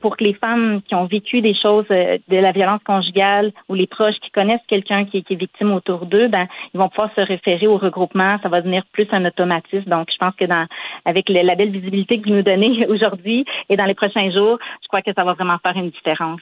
[0.00, 3.74] pour que les femmes qui ont vécu des choses euh, de la violence conjugale ou
[3.74, 7.20] les proches qui connaissent quelqu'un qui, est victime autour d'eux, ben ils vont pouvoir se
[7.20, 8.38] référer au regroupement.
[8.42, 9.88] Ça va devenir plus un automatisme.
[9.88, 10.66] Donc, je pense que dans
[11.04, 14.88] avec la belle visibilité que vous nous donnez aujourd'hui et dans les prochains jours, je
[14.88, 16.40] crois que ça va vraiment faire une différence.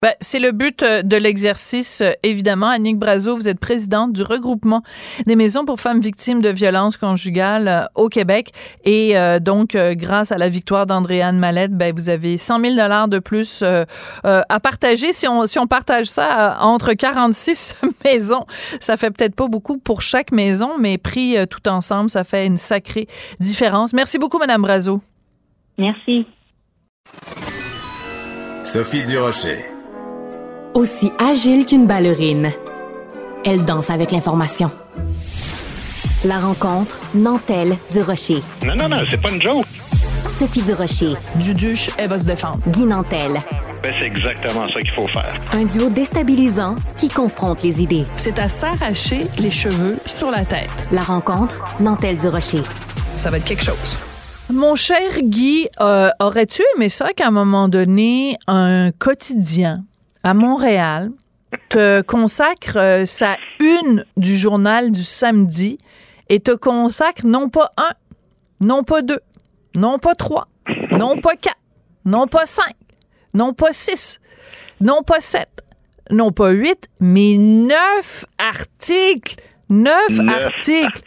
[0.00, 2.68] Ben, c'est le but euh, de l'exercice, euh, évidemment.
[2.68, 4.84] Annick Brazo, vous êtes présidente du regroupement
[5.26, 8.52] des maisons pour femmes victimes de violences conjugales euh, au Québec.
[8.84, 13.18] Et donc, grâce à la victoire d'Andréane Mallette, ben, vous avez 100 000 dollars de
[13.18, 15.12] plus à partager.
[15.12, 18.44] Si on, si on partage ça entre 46 maisons,
[18.80, 22.56] ça fait peut-être pas beaucoup pour chaque maison, mais pris tout ensemble, ça fait une
[22.56, 23.06] sacrée
[23.40, 23.92] différence.
[23.92, 25.00] Merci beaucoup, Madame Brazo.
[25.76, 26.26] Merci.
[28.64, 29.77] Sophie Durocher
[30.78, 32.52] aussi agile qu'une ballerine.
[33.44, 34.70] Elle danse avec l'information.
[36.24, 38.42] La rencontre Nantelle du Rocher.
[38.64, 39.66] Non, non, non, c'est pas une joke.
[40.30, 41.14] Sophie du Rocher.
[41.34, 42.60] Duduche, elle va se défendre.
[42.68, 43.40] Guy Nantel.
[43.82, 45.34] Ben, c'est exactement ça qu'il faut faire.
[45.52, 48.04] Un duo déstabilisant qui confronte les idées.
[48.16, 50.70] C'est à s'arracher les cheveux sur la tête.
[50.92, 52.62] La rencontre Nantelle du Rocher.
[53.16, 53.98] Ça va être quelque chose.
[54.50, 59.84] Mon cher Guy, euh, aurais-tu aimé ça qu'à un moment donné, un quotidien
[60.22, 61.10] à Montréal
[61.68, 65.78] te consacre euh, sa une du journal du samedi
[66.28, 67.92] et te consacre non pas un,
[68.60, 69.20] non pas deux,
[69.74, 70.48] non pas trois,
[70.92, 71.56] non pas quatre,
[72.04, 72.74] non pas cinq,
[73.34, 74.20] non pas six,
[74.80, 75.62] non pas sept,
[76.10, 79.36] non pas huit, mais neuf articles.
[79.70, 81.02] Neuf, articles.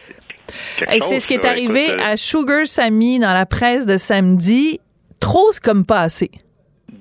[0.91, 4.79] Et c'est ce qui est arrivé à Sugar Sammy dans la presse de samedi.
[5.19, 6.29] Trop, comme pas assez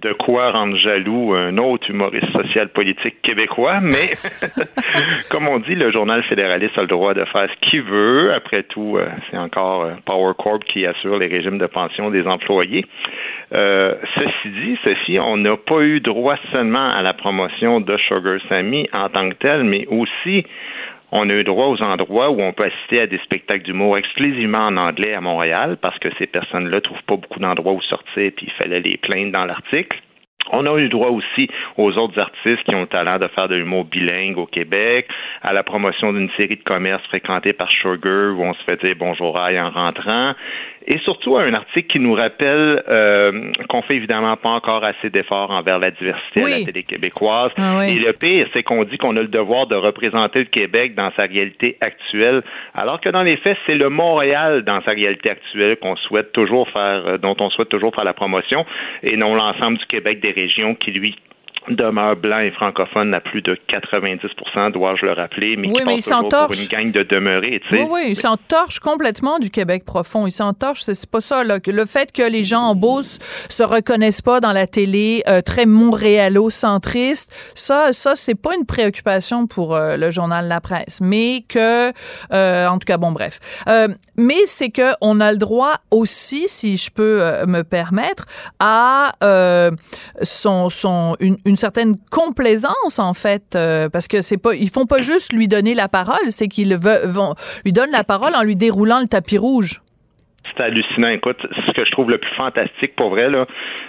[0.02, 4.16] de quoi rendre jaloux un autre humoriste social politique québécois, mais
[5.30, 8.32] comme on dit, le journal fédéraliste a le droit de faire ce qu'il veut.
[8.32, 12.26] Après tout, euh, c'est encore euh, Power Corp qui assure les régimes de pension des
[12.26, 12.86] employés.
[13.52, 18.38] Euh, ceci dit, ceci, on n'a pas eu droit seulement à la promotion de Sugar
[18.48, 20.46] Sammy en tant que tel, mais aussi
[21.12, 24.66] on a eu droit aux endroits où on peut assister à des spectacles d'humour exclusivement
[24.66, 28.32] en anglais à Montréal parce que ces personnes-là ne trouvent pas beaucoup d'endroits où sortir
[28.36, 29.98] puis il fallait les plaindre dans l'article.
[30.52, 33.54] On a eu droit aussi aux autres artistes qui ont le talent de faire de
[33.54, 35.06] l'humour bilingue au Québec,
[35.42, 38.96] à la promotion d'une série de commerces fréquentés par Sugar où on se fait dire
[38.98, 40.32] bonjour aïe en rentrant,
[40.86, 45.50] et surtout un article qui nous rappelle euh, qu'on fait évidemment pas encore assez d'efforts
[45.50, 47.52] envers la diversité à la télé québécoise.
[47.58, 50.94] Ah Et le pire, c'est qu'on dit qu'on a le devoir de représenter le Québec
[50.94, 52.42] dans sa réalité actuelle,
[52.74, 56.68] alors que dans les faits, c'est le Montréal dans sa réalité actuelle qu'on souhaite toujours
[56.70, 58.64] faire, euh, dont on souhaite toujours faire la promotion,
[59.02, 61.16] et non l'ensemble du Québec des régions qui lui
[61.68, 64.20] demeure blanc et francophone à plus de 90
[64.72, 67.60] dois-je le rappeler, mais Oui, qui mais passe il toujours pour une gang de demeurés.
[67.68, 67.82] Tu sais.
[67.82, 70.26] Oui, oui, il s'entorche complètement du Québec profond.
[70.26, 71.44] Il s'entorche, c'est pas ça.
[71.44, 71.58] Là.
[71.66, 73.18] Le fait que les gens en Beauce
[73.48, 79.46] se reconnaissent pas dans la télé euh, très montréalo-centriste, ça, ça c'est pas une préoccupation
[79.46, 81.00] pour euh, le journal La Presse.
[81.00, 81.92] Mais que,
[82.32, 83.38] euh, en tout cas, bon, bref.
[83.68, 88.26] Euh, mais c'est que on a le droit aussi, si je peux euh, me permettre,
[88.58, 89.70] à euh,
[90.22, 94.86] son, son, une, une certaine complaisance en fait, euh, parce que c'est pas, ils font
[94.86, 97.34] pas juste lui donner la parole, c'est qu'ils vont
[97.64, 99.80] lui donnent la parole en lui déroulant le tapis rouge.
[100.56, 101.08] C'est hallucinant.
[101.08, 103.46] Écoute, ce que je trouve le plus fantastique pour vrai, là,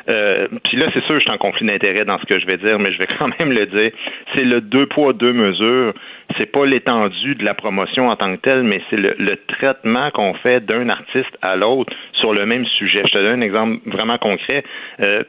[0.09, 2.57] euh, puis là, c'est sûr, je suis en conflit d'intérêt dans ce que je vais
[2.57, 3.91] dire, mais je vais quand même le dire.
[4.35, 5.93] C'est le deux poids, deux mesures.
[6.37, 10.11] C'est pas l'étendue de la promotion en tant que telle, mais c'est le, le traitement
[10.11, 13.01] qu'on fait d'un artiste à l'autre sur le même sujet.
[13.05, 14.63] Je te donne un exemple vraiment concret.
[14.99, 15.23] Euh,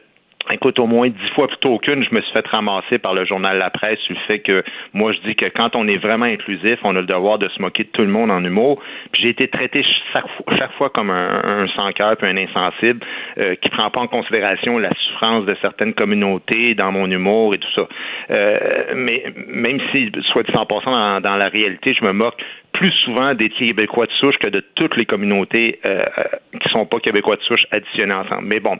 [0.51, 3.57] Écoute, au moins dix fois plutôt qu'une, je me suis fait ramasser par le journal
[3.57, 6.79] La Presse sur le fait que moi, je dis que quand on est vraiment inclusif,
[6.83, 8.81] on a le devoir de se moquer de tout le monde en humour.
[9.11, 12.99] Puis j'ai été traité chaque fois, comme un, un sans-cœur puis un insensible
[13.37, 17.57] euh, qui prend pas en considération la souffrance de certaines communautés dans mon humour et
[17.57, 17.87] tout ça.
[18.31, 22.35] Euh, mais même si, soit dit en passant, dans, dans la réalité, je me moque
[22.73, 26.23] plus souvent des Québécois de souche que de toutes les communautés euh, euh,
[26.59, 28.45] qui sont pas Québécois de souche additionnées ensemble.
[28.45, 28.77] Mais bon,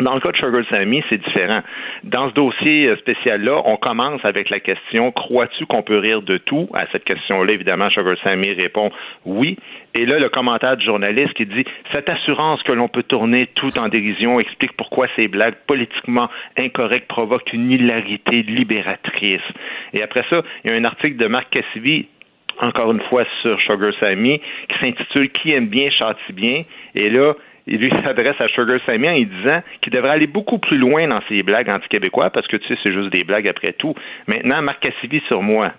[0.00, 1.62] dans le cas de Sugar Sammy, c'est différent.
[2.04, 6.36] Dans ce dossier euh, spécial-là, on commence avec la question crois-tu qu'on peut rire de
[6.36, 6.68] tout?
[6.74, 8.90] À cette question-là, évidemment, Sugar Sammy répond
[9.24, 9.56] oui.
[9.94, 13.78] Et là, le commentaire du journaliste qui dit cette assurance que l'on peut tourner tout
[13.78, 16.28] en dérision explique pourquoi ces blagues politiquement
[16.58, 19.40] incorrectes provoquent une hilarité libératrice.
[19.94, 22.06] Et après ça, il y a un article de Marc Cassivi
[22.60, 26.62] encore une fois sur Sugar Sammy, qui s'intitule Qui aime bien châtie bien.
[26.94, 27.34] Et là,
[27.66, 31.20] il lui s'adresse à Sugar Sammy en disant qu'il devrait aller beaucoup plus loin dans
[31.28, 33.94] ses blagues anti-québécois parce que tu sais, c'est juste des blagues après tout.
[34.26, 35.72] Maintenant, Marc Cassivi sur moi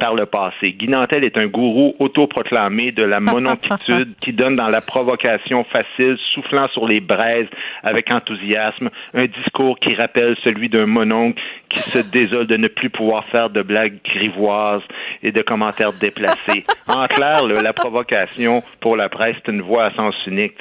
[0.00, 0.72] par le passé.
[0.72, 6.16] Guy Nantel est un gourou autoproclamé de la mononquitude qui donne dans la provocation facile,
[6.34, 7.46] soufflant sur les braises
[7.84, 12.90] avec enthousiasme, un discours qui rappelle celui d'un mononcle qui se désole de ne plus
[12.90, 14.82] pouvoir faire de blagues grivoises
[15.22, 16.64] et de commentaires déplacés.
[16.88, 20.54] En clair, là, la provocation pour la presse, c'est une voix à sens unique.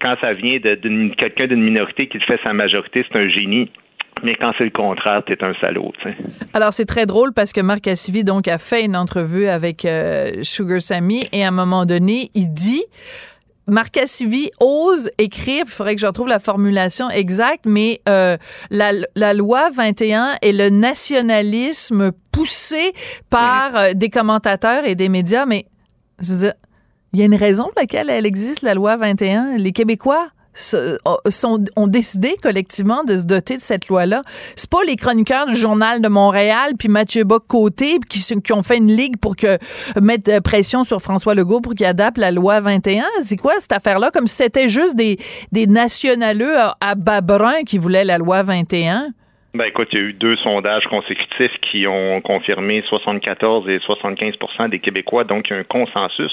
[0.00, 3.68] Quand ça vient de, quelqu'un d'une minorité qui le fait sa majorité, c'est un génie.
[4.22, 5.92] Mais quand c'est le contraire, t'es un salaud.
[6.00, 6.16] tu sais.
[6.54, 10.42] Alors, c'est très drôle parce que Marc Cassivi, donc, a fait une entrevue avec euh,
[10.42, 12.84] Sugar Sammy et à un moment donné, il dit
[13.66, 18.36] Marc Cassivi ose écrire, il faudrait que je retrouve la formulation exacte, mais euh,
[18.70, 22.92] la, la loi 21 est le nationalisme poussé
[23.30, 25.66] par euh, des commentateurs et des médias, mais
[26.20, 26.54] je veux dire,
[27.12, 29.58] il y a une raison pour laquelle elle existe, la loi 21.
[29.58, 34.22] Les Québécois sont, ont décidé collectivement de se doter de cette loi-là.
[34.56, 38.78] C'est pas les chroniqueurs du Journal de Montréal puis Mathieu Bock-Côté qui, qui ont fait
[38.78, 39.58] une ligue pour que
[40.00, 43.04] mettre euh, pression sur François Legault pour qu'il adapte la loi 21.
[43.22, 44.10] C'est quoi cette affaire-là?
[44.10, 45.18] Comme si c'était juste des,
[45.52, 49.12] des nationaleux à, à bas brun qui voulaient la loi 21.
[49.54, 54.70] Ben écoute, il y a eu deux sondages consécutifs qui ont confirmé 74 et 75%
[54.70, 56.32] des Québécois, donc il y a un consensus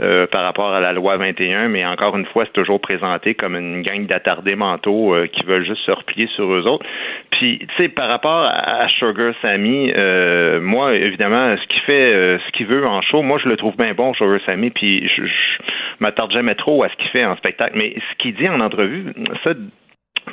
[0.00, 3.54] euh, par rapport à la loi 21, mais encore une fois, c'est toujours présenté comme
[3.54, 6.84] une gang d'attardés mentaux euh, qui veulent juste se replier sur eux autres.
[7.30, 12.38] Puis, tu sais, par rapport à, Sugar Sammy, euh, moi, évidemment, ce qu'il fait, euh,
[12.44, 15.24] ce qu'il veut en show, moi, je le trouve bien bon, Sugar Sammy, puis je,
[15.24, 15.62] je
[16.00, 17.74] m'attarde jamais trop à ce qu'il fait en spectacle.
[17.76, 19.12] Mais ce qu'il dit en entrevue,
[19.44, 19.52] ça,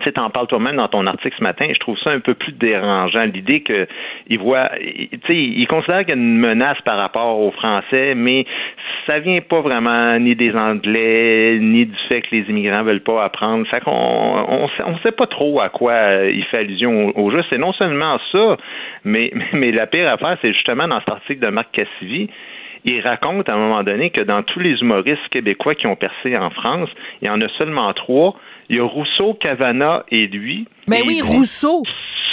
[0.03, 2.51] tu en parles toi-même dans ton article ce matin, je trouve ça un peu plus
[2.51, 3.23] dérangeant.
[3.25, 3.87] L'idée que
[4.27, 8.13] il voit, tu sais, il considère qu'il y a une menace par rapport aux Français,
[8.15, 8.45] mais
[9.05, 13.23] ça vient pas vraiment ni des Anglais, ni du fait que les immigrants veulent pas
[13.23, 13.65] apprendre.
[13.69, 17.43] Ça qu'on on, on, sait pas trop à quoi il fait allusion au, jeu.
[17.49, 18.57] C'est non seulement ça,
[19.03, 22.29] mais, mais la pire affaire, c'est justement dans cet article de Marc Cassivi,
[22.85, 26.37] il raconte à un moment donné que dans tous les humoristes québécois qui ont percé
[26.37, 26.89] en France,
[27.21, 28.35] il y en a seulement trois
[28.69, 30.67] il y a Rousseau, Cavana et lui.
[30.87, 31.83] Mais ben oui, Rousseau.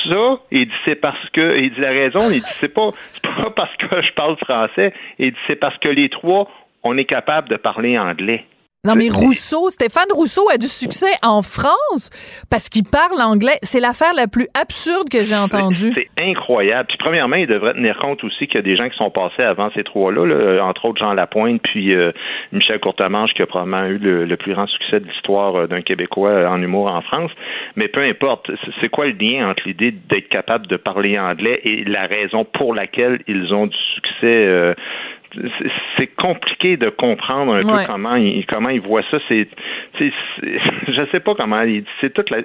[0.05, 3.23] Ça, il dit c'est parce que, il dit la raison, il dit c'est pas, c'est
[3.23, 6.51] pas parce que je parle français, il dit c'est parce que les trois,
[6.83, 8.45] on est capable de parler anglais.
[8.85, 12.11] Non, mais Rousseau, Stéphane Rousseau a du succès en France
[12.51, 13.55] parce qu'il parle anglais.
[13.63, 15.93] C'est l'affaire la plus absurde que j'ai entendue.
[15.95, 16.89] C'est incroyable.
[16.89, 19.45] Puis, premièrement, il devrait tenir compte aussi qu'il y a des gens qui sont passés
[19.45, 22.11] avant ces trois-là, entre autres Jean Lapointe, puis euh,
[22.51, 26.51] Michel Courtemanche, qui a probablement eu le, plus grand succès de l'histoire euh, d'un Québécois
[26.51, 27.31] en humour en France.
[27.77, 31.85] Mais peu importe, c'est quoi le lien entre l'idée d'être capable de parler anglais et
[31.85, 34.75] la raison pour laquelle ils ont du succès euh,
[35.97, 39.19] c'est compliqué de comprendre un peu comment il, comment il voit ça.
[39.29, 39.49] C'est,
[40.03, 41.63] je sais pas comment.
[42.01, 42.43] C'est toute la,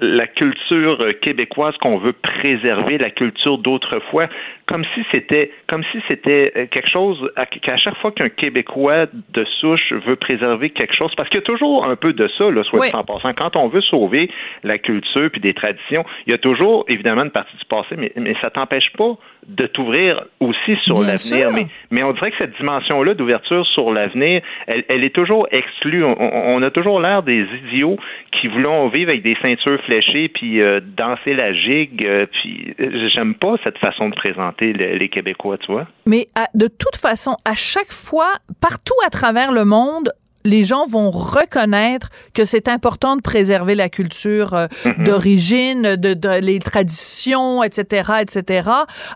[0.00, 4.28] la culture québécoise qu'on veut préserver, la culture d'autrefois,
[4.66, 7.30] comme si c'était comme si c'était euh, quelque chose
[7.62, 11.46] qu'à chaque fois qu'un Québécois de souche veut préserver quelque chose, parce qu'il y a
[11.46, 12.90] toujours un peu de ça, là, soit oui.
[12.90, 13.32] passant.
[13.36, 14.30] Quand on veut sauver
[14.62, 18.12] la culture puis des traditions, il y a toujours évidemment une partie du passé, mais,
[18.16, 21.50] mais ça t'empêche pas de t'ouvrir aussi sur l'avenir.
[21.56, 26.04] Mais, mais on dirait que cette dimension-là d'ouverture sur l'avenir, elle, elle, est toujours exclue.
[26.04, 27.96] On, on a toujours l'air des idiots
[28.32, 32.04] qui voulons vivre avec des ceintures fléchées puis euh, danser la gigue.
[32.04, 32.74] Euh, puis
[33.12, 35.86] j'aime pas cette façon de présenter les, Québécois, tu vois.
[36.04, 40.10] Mais de toute façon, à chaque fois, partout à travers le monde,
[40.46, 45.04] les gens vont reconnaître que c'est important de préserver la culture euh, mhm.
[45.04, 48.70] d'origine, de, les traditions, etc., etc.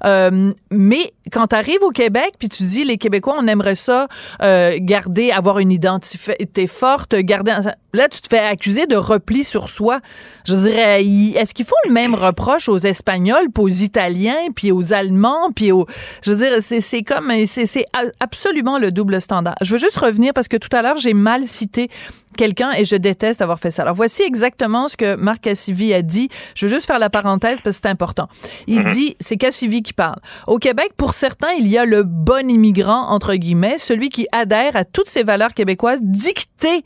[0.05, 4.08] Euh, mais quand tu arrives au Québec, puis tu dis les Québécois, on aimerait ça
[4.42, 7.56] euh, garder, avoir une identité forte, garder.
[7.92, 10.00] Là, tu te fais accuser de repli sur soi.
[10.46, 14.92] Je dirais, est-ce qu'il faut le même reproche aux Espagnols, puis aux Italiens, puis aux
[14.92, 15.86] Allemands, puis aux.
[16.22, 17.86] Je veux dire, c'est comme, c'est
[18.20, 19.56] absolument le double standard.
[19.60, 21.88] Je veux juste revenir parce que tout à l'heure j'ai mal cité
[22.36, 23.82] quelqu'un et je déteste avoir fait ça.
[23.82, 26.28] Alors voici exactement ce que Marc Cassivi a dit.
[26.54, 28.28] Je veux juste faire la parenthèse parce que c'est important.
[28.66, 28.88] Il mhm.
[28.88, 30.20] dit, c'est Cassivi qui parle.
[30.46, 34.76] Au Québec, pour certains, il y a le bon immigrant, entre guillemets, celui qui adhère
[34.76, 36.84] à toutes ces valeurs québécoises dictées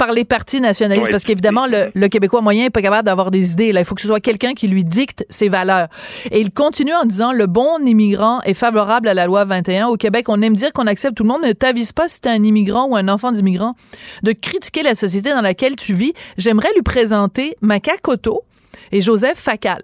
[0.00, 1.10] par les partis nationalistes.
[1.10, 3.70] parce qu'évidemment, le, Québécois moyen n'est pas capable d'avoir des idées.
[3.70, 5.88] Là, il faut que ce soit quelqu'un qui lui dicte ses valeurs.
[6.30, 9.88] Et il continue en disant, le bon immigrant est favorable à la loi 21.
[9.88, 11.42] Au Québec, on aime dire qu'on accepte tout le monde.
[11.42, 13.74] Ne t'avise pas si tu es un immigrant ou un enfant d'immigrant
[14.22, 16.14] de critiquer la société dans laquelle tu vis.
[16.38, 18.44] J'aimerais lui présenter Macacoto
[18.92, 19.82] et Joseph Facal.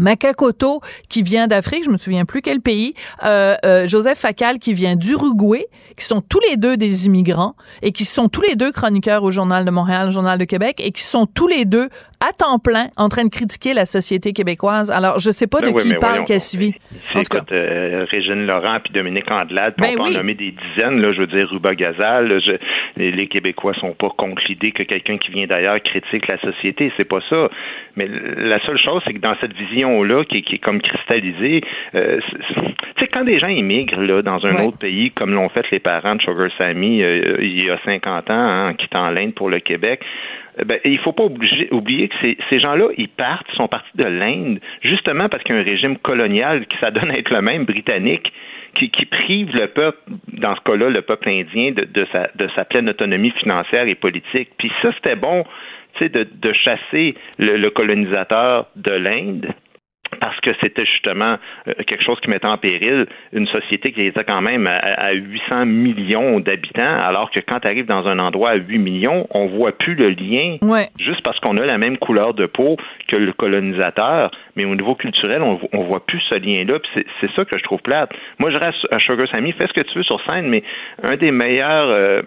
[0.00, 4.74] Macacoto qui vient d'Afrique, je me souviens plus quel pays, euh, euh, Joseph Facal qui
[4.74, 8.72] vient d'Uruguay, qui sont tous les deux des immigrants et qui sont tous les deux
[8.72, 11.88] chroniqueurs au Journal de Montréal, Journal de Québec et qui sont tous les deux
[12.20, 14.90] à temps plein en train de critiquer la société québécoise.
[14.90, 16.74] Alors, je sais pas ben de qui parle Cassivi.
[17.14, 21.12] Écoute, euh, Régine Laurent puis Dominique Andelade, ben on peut en nommer des dizaines, là,
[21.12, 22.40] je veux dire, Ruba Gazal,
[22.96, 26.92] les, les, Québécois sont pas contre l'idée que quelqu'un qui vient d'ailleurs critique la société,
[26.96, 27.48] c'est pas ça.
[27.96, 31.62] Mais la seule chose, c'est que dans cette vision-là, qui, qui, est comme cristallisée,
[31.94, 35.64] euh, tu sais, quand des gens immigrent là, dans un autre pays, comme l'ont fait
[35.70, 39.34] les parents de Sugar Sammy euh, il y a 50 ans, hein, en quittant l'Inde
[39.34, 40.00] pour le Québec,
[40.64, 42.14] ben, il faut pas oublier que
[42.48, 45.96] ces, gens-là, ils partent, sont partis de l'Inde, justement parce qu'il y a un régime
[45.98, 48.32] colonial qui s'adonne à être le même, britannique,
[48.74, 49.98] qui, qui, prive le peuple,
[50.32, 54.50] dans ce cas-là, le peuple indien, de, sa, de sa pleine autonomie financière et politique.
[54.58, 55.44] Puis ça, c'était bon
[56.00, 59.46] de, de chasser le, colonisateur de l'Inde
[60.20, 64.24] parce que c'était justement euh, quelque chose qui mettait en péril une société qui était
[64.24, 68.54] quand même à, 800 millions d'habitants, alors que quand tu arrives dans un endroit à
[68.56, 70.58] 8 millions, on voit plus le lien,
[70.98, 72.76] juste parce qu'on a la même couleur de peau
[73.08, 77.44] que le colonisateur, mais au niveau culturel, on, on voit plus ce lien-là, c'est ça
[77.44, 78.10] que je trouve plate.
[78.38, 80.62] Moi, je reste à Sugar Sammy, fais ce que tu veux sur scène, mais
[81.02, 81.88] un des meilleurs...
[81.88, 82.22] Euh,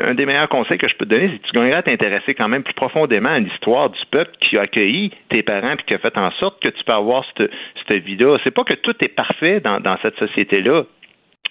[0.00, 2.34] un des meilleurs conseils que je peux te donner, c'est que tu gagneras à t'intéresser
[2.34, 5.94] quand même plus profondément à l'histoire du peuple qui a accueilli tes parents et qui
[5.94, 7.50] a fait en sorte que tu peux avoir cette,
[7.86, 8.38] cette vie-là.
[8.44, 10.84] C'est pas que tout est parfait dans, dans cette société-là.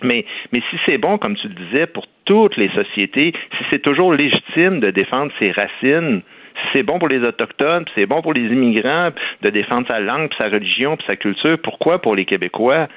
[0.04, 3.82] Mais, mais si c'est bon, comme tu le disais, pour toutes les sociétés, si c'est
[3.82, 6.22] toujours légitime de défendre ses racines,
[6.62, 9.10] si c'est bon pour les autochtones, c'est bon pour les immigrants
[9.42, 12.88] de défendre sa langue, sa religion, sa culture, pourquoi pour les Québécois?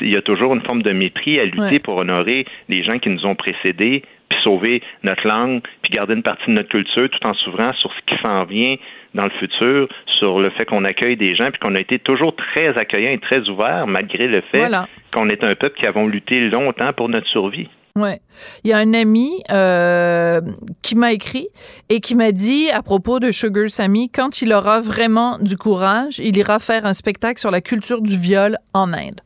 [0.00, 3.08] Il y a toujours une forme de mépris à lutter pour honorer les gens qui
[3.08, 4.02] nous ont précédés,
[4.34, 7.90] puis sauver notre langue, puis garder une partie de notre culture tout en s'ouvrant sur
[7.92, 8.76] ce qui s'en vient
[9.14, 12.34] dans le futur, sur le fait qu'on accueille des gens, puis qu'on a été toujours
[12.34, 14.68] très accueillant et très ouvert, malgré le fait
[15.12, 17.68] qu'on est un peuple qui avons lutté longtemps pour notre survie.
[17.96, 18.18] Ouais.
[18.64, 20.40] Il y a un ami euh,
[20.82, 21.46] qui m'a écrit
[21.88, 26.18] et qui m'a dit à propos de Sugar Sammy, quand il aura vraiment du courage,
[26.18, 29.20] il ira faire un spectacle sur la culture du viol en Inde.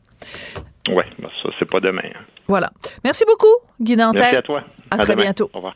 [0.90, 2.10] Oui, ben ça, c'est pas demain.
[2.48, 2.70] Voilà.
[3.04, 3.46] Merci beaucoup,
[3.80, 4.20] Guy Dantel.
[4.20, 4.64] Merci à toi.
[4.90, 5.50] À, très bientôt.
[5.52, 5.74] Au revoir.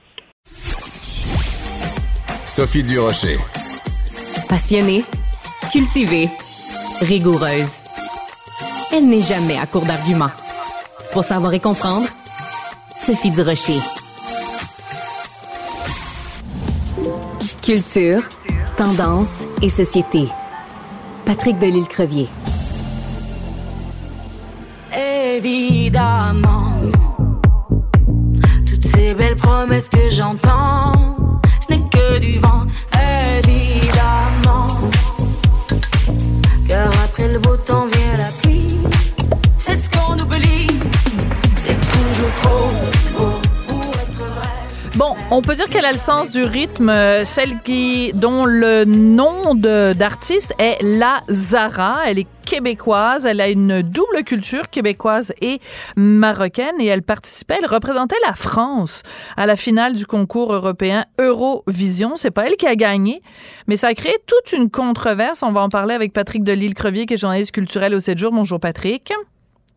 [2.46, 3.38] Sophie Durocher.
[4.48, 5.04] Passionnée,
[5.70, 6.28] cultivée,
[7.00, 7.82] rigoureuse.
[8.92, 10.30] Elle n'est jamais à court d'arguments.
[11.12, 12.06] Pour savoir et comprendre,
[12.96, 13.78] Sophie Durocher.
[17.62, 18.22] Culture,
[18.76, 20.28] tendance et société.
[21.24, 22.28] Patrick Delisle-Crevier.
[25.44, 26.70] Évidemment,
[28.64, 32.64] toutes ces belles promesses que j'entends, ce n'est que du vent.
[33.38, 34.68] Évidemment,
[36.68, 37.81] car après le beau temps
[45.34, 49.54] on peut dire qu'elle a le sens du rythme, euh, celle qui dont le nom
[49.54, 52.00] d'artiste est La Zara.
[52.06, 55.58] Elle est québécoise, elle a une double culture québécoise et
[55.96, 59.02] marocaine et elle participait, elle représentait la France
[59.38, 62.16] à la finale du concours européen Eurovision.
[62.16, 63.22] C'est pas elle qui a gagné,
[63.68, 65.42] mais ça a créé toute une controverse.
[65.42, 68.32] On va en parler avec Patrick Delisle-Crevier qui est journaliste culturel au 7 jours.
[68.32, 69.10] Bonjour Patrick.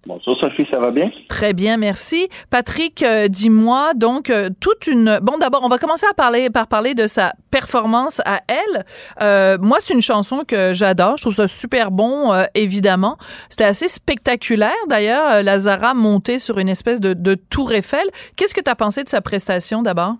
[0.07, 1.09] Bonjour Sophie, ça va bien?
[1.29, 2.29] Très bien, merci.
[2.51, 5.17] Patrick, euh, dis-moi donc euh, toute une.
[5.23, 8.85] Bon, d'abord, on va commencer à parler par parler de sa performance à elle.
[9.23, 11.17] Euh, moi, c'est une chanson que j'adore.
[11.17, 13.17] Je trouve ça super bon, évidemment.
[13.49, 15.41] C'était assez spectaculaire, d'ailleurs.
[15.41, 18.05] Lazara montée sur une espèce de, de tour Eiffel.
[18.35, 20.17] Qu'est-ce que tu as pensé de sa prestation, d'abord?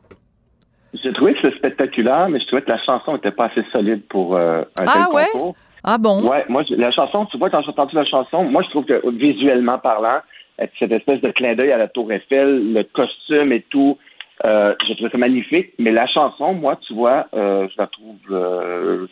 [1.04, 4.02] J'ai trouvé que c'était spectaculaire, mais je trouvais que la chanson n'était pas assez solide
[4.10, 5.28] pour un Ah tel ouais?
[5.32, 5.56] concours.
[5.88, 6.28] Ah bon?
[6.28, 9.08] Ouais, moi, la chanson, tu vois, quand j'ai entendu la chanson, moi, je trouve que
[9.12, 10.20] visuellement parlant,
[10.62, 13.98] euh, cette espèce de clin d'œil à la Tour Eiffel, le costume et tout,
[14.46, 15.74] euh, j'ai trouvé ça magnifique.
[15.78, 19.06] Mais la chanson, moi, tu vois, euh, je la trouve euh,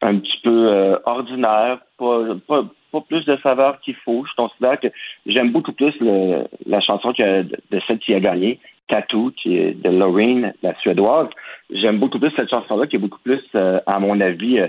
[0.00, 4.24] un petit peu ordinaire, pas, pas, pas plus de saveur qu'il faut.
[4.24, 4.88] Je considère que
[5.26, 8.58] j'aime beaucoup plus le- la chanson que de, celle qui a gagné,
[8.88, 11.28] Tattoo, qui est de Lorraine, la suédoise.
[11.70, 14.60] J'aime beaucoup plus cette chanson-là, qui est beaucoup plus, à mon avis,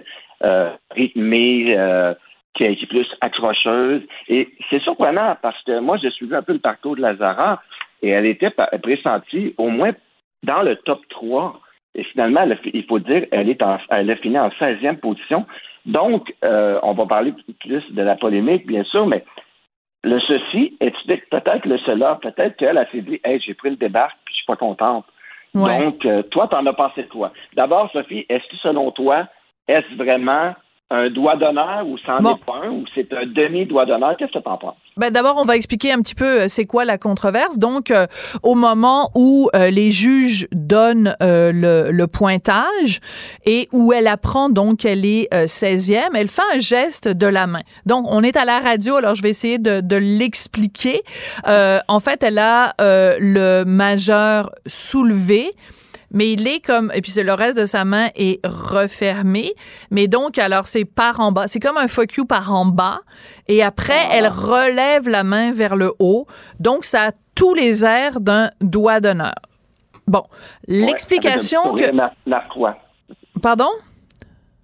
[0.92, 2.14] rythmée, euh,
[2.56, 4.02] qui est qui est plus accrocheuse.
[4.28, 7.62] Et c'est surprenant parce que moi, j'ai suivi un peu le parcours de Lazara
[8.02, 9.92] et elle était pressentie au moins
[10.44, 11.60] dans le top 3.
[11.96, 15.46] Et finalement, elle il faut dire, elle, est en, elle a fini en 16e position.
[15.86, 19.24] Donc, euh, on va parler plus de la polémique, bien sûr, mais
[20.04, 22.20] le ceci explique peut-être le cela.
[22.22, 25.06] Peut-être qu'elle a s'est dit, hey, j'ai pris le débarque, puis je suis pas contente.
[25.56, 25.80] Ouais.
[25.80, 27.32] Donc, euh, toi, t'en as pensé quoi?
[27.56, 29.28] D'abord, Sophie, est-ce que selon toi,
[29.68, 30.54] est-ce vraiment
[30.90, 32.36] un doigt d'honneur ou c'en Bon.
[32.36, 34.16] est pas un ou c'est un demi-doigt d'honneur?
[34.18, 34.78] Qu'est-ce que t'en penses?
[34.96, 37.60] Ben d'abord, on va expliquer un petit peu euh, c'est quoi la controverse.
[37.60, 38.08] Donc, euh,
[38.42, 43.02] au moment où euh, les juges donnent euh, le, le pointage
[43.46, 47.48] et où elle apprend donc qu'elle est euh, 16e, elle fait un geste de la
[47.48, 47.64] main.
[47.86, 51.02] Donc, on est à la radio, alors je vais essayer de, de l'expliquer.
[51.50, 55.52] Euh, en fait, elle a euh, le majeur soulevé
[56.12, 59.54] mais il est comme et puis le reste de sa main est refermé.
[59.92, 61.48] Mais donc alors c'est par en bas.
[61.48, 63.00] C'est comme un fuck you par en bas.
[63.48, 66.26] Et après elle relève la main vers le haut.
[66.60, 69.36] Donc ça a tous les airs d'un doigt d'honneur.
[70.08, 70.24] Bon.
[70.68, 72.78] L'explication que nar- narquois.
[73.42, 73.70] pardon?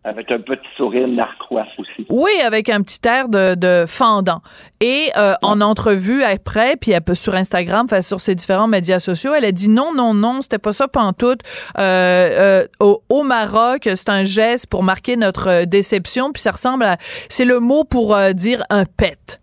[0.05, 2.05] Avec un petit sourire narquois aussi.
[2.09, 4.41] Oui, avec un petit air de, de fendant.
[4.81, 8.99] Et euh, en entrevue après, puis elle peut sur Instagram, enfin, sur ses différents médias
[8.99, 11.39] sociaux, elle a dit non, non, non, c'était pas ça pantoute.
[11.77, 16.51] Euh, euh, au, au Maroc, c'est un geste pour marquer notre euh, déception, puis ça
[16.51, 16.97] ressemble à...
[17.29, 19.39] C'est le mot pour euh, dire un pet.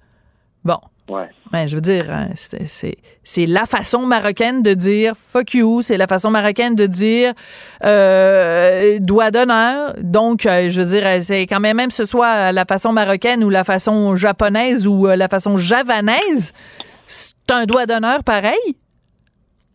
[0.65, 0.79] Bon.
[1.09, 1.31] Ouais.
[1.53, 6.07] Ouais, je veux dire, hein, c'est- la façon marocaine de dire fuck you, c'est la
[6.07, 7.33] façon marocaine de dire
[7.85, 9.95] euh, doigt d'honneur.
[10.01, 12.93] Donc, euh, je veux dire, euh, c'est quand même, même que ce soit la façon
[12.93, 16.53] marocaine ou la façon japonaise ou la façon javanaise,
[17.07, 18.55] c'est un doigt d'honneur pareil.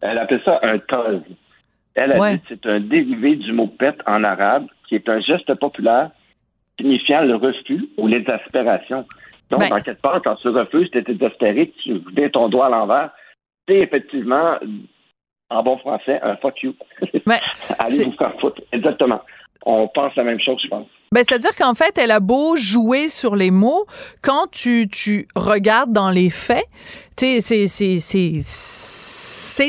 [0.01, 1.19] Elle appelle ça un taz.
[1.95, 2.33] Elle a Ouais.
[2.35, 6.11] dit que c'est un dérivé du mot pet en arabe, qui est un geste populaire
[6.79, 9.05] signifiant le refus ou l'exaspération.
[9.49, 9.73] Donc, Ben.
[9.73, 13.11] en quelque part, quand tu refuses, tu es exaspéré, tu vides ton doigt à l'envers.
[13.67, 14.57] C'est effectivement,
[15.49, 16.75] en bon français, un fuck you.
[17.79, 18.61] Allez vous faire foutre.
[18.71, 19.21] Exactement.
[19.65, 20.85] On pense la même chose, je pense.
[21.11, 23.85] Ben, c'est-à-dire qu'en fait, elle a beau jouer sur les mots,
[24.21, 26.65] quand tu, tu regardes dans les faits,
[27.17, 27.37] c'est,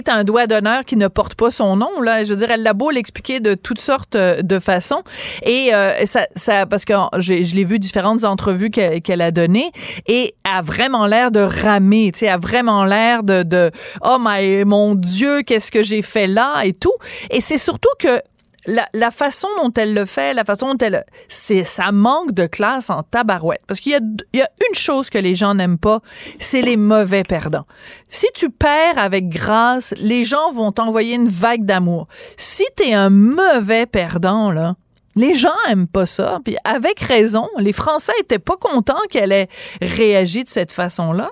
[0.08, 2.24] un doigt d'honneur qui ne porte pas son nom, là.
[2.24, 5.02] Je veux dire, elle l'a beau l'expliquer de toutes sortes euh, de façons.
[5.44, 9.70] Et euh, ça, ça, parce que je l'ai vu différentes entrevues qu'elle a données,
[10.08, 13.70] et a vraiment l'air de ramer, a vraiment l'air de, de,
[14.02, 16.94] oh my, mon Dieu, qu'est-ce que j'ai fait là et tout.
[17.30, 18.20] Et c'est surtout que
[18.66, 21.04] la, façon dont elle le fait, la façon dont elle...
[21.28, 23.62] C'est, ça manque de classe en tabarouette.
[23.66, 24.00] Parce qu'il y a,
[24.32, 26.00] il y a une chose que les gens n'aiment pas,
[26.38, 27.66] c'est les mauvais perdants.
[28.08, 32.08] Si tu perds avec grâce, les gens vont t'envoyer une vague d'amour.
[32.36, 34.74] Si t'es un mauvais perdant, là,
[35.16, 36.38] les gens aiment pas ça.
[36.44, 39.48] Puis avec raison, les Français étaient pas contents qu'elle ait
[39.80, 41.30] réagi de cette façon-là.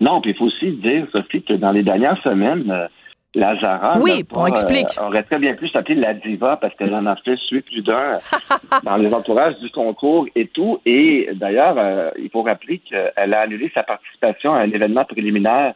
[0.00, 2.72] Non, puis il faut aussi dire, Sophie, que dans les dernières semaines,
[3.38, 4.86] euh, Lazara oui, on explique.
[4.98, 7.82] Euh, aurait très bien pu s'appeler la diva parce qu'elle en a fait suivre plus
[7.82, 8.18] d'un
[8.84, 10.80] dans les entourages du concours et tout.
[10.84, 15.74] Et d'ailleurs, euh, il faut rappeler qu'elle a annulé sa participation à un événement préliminaire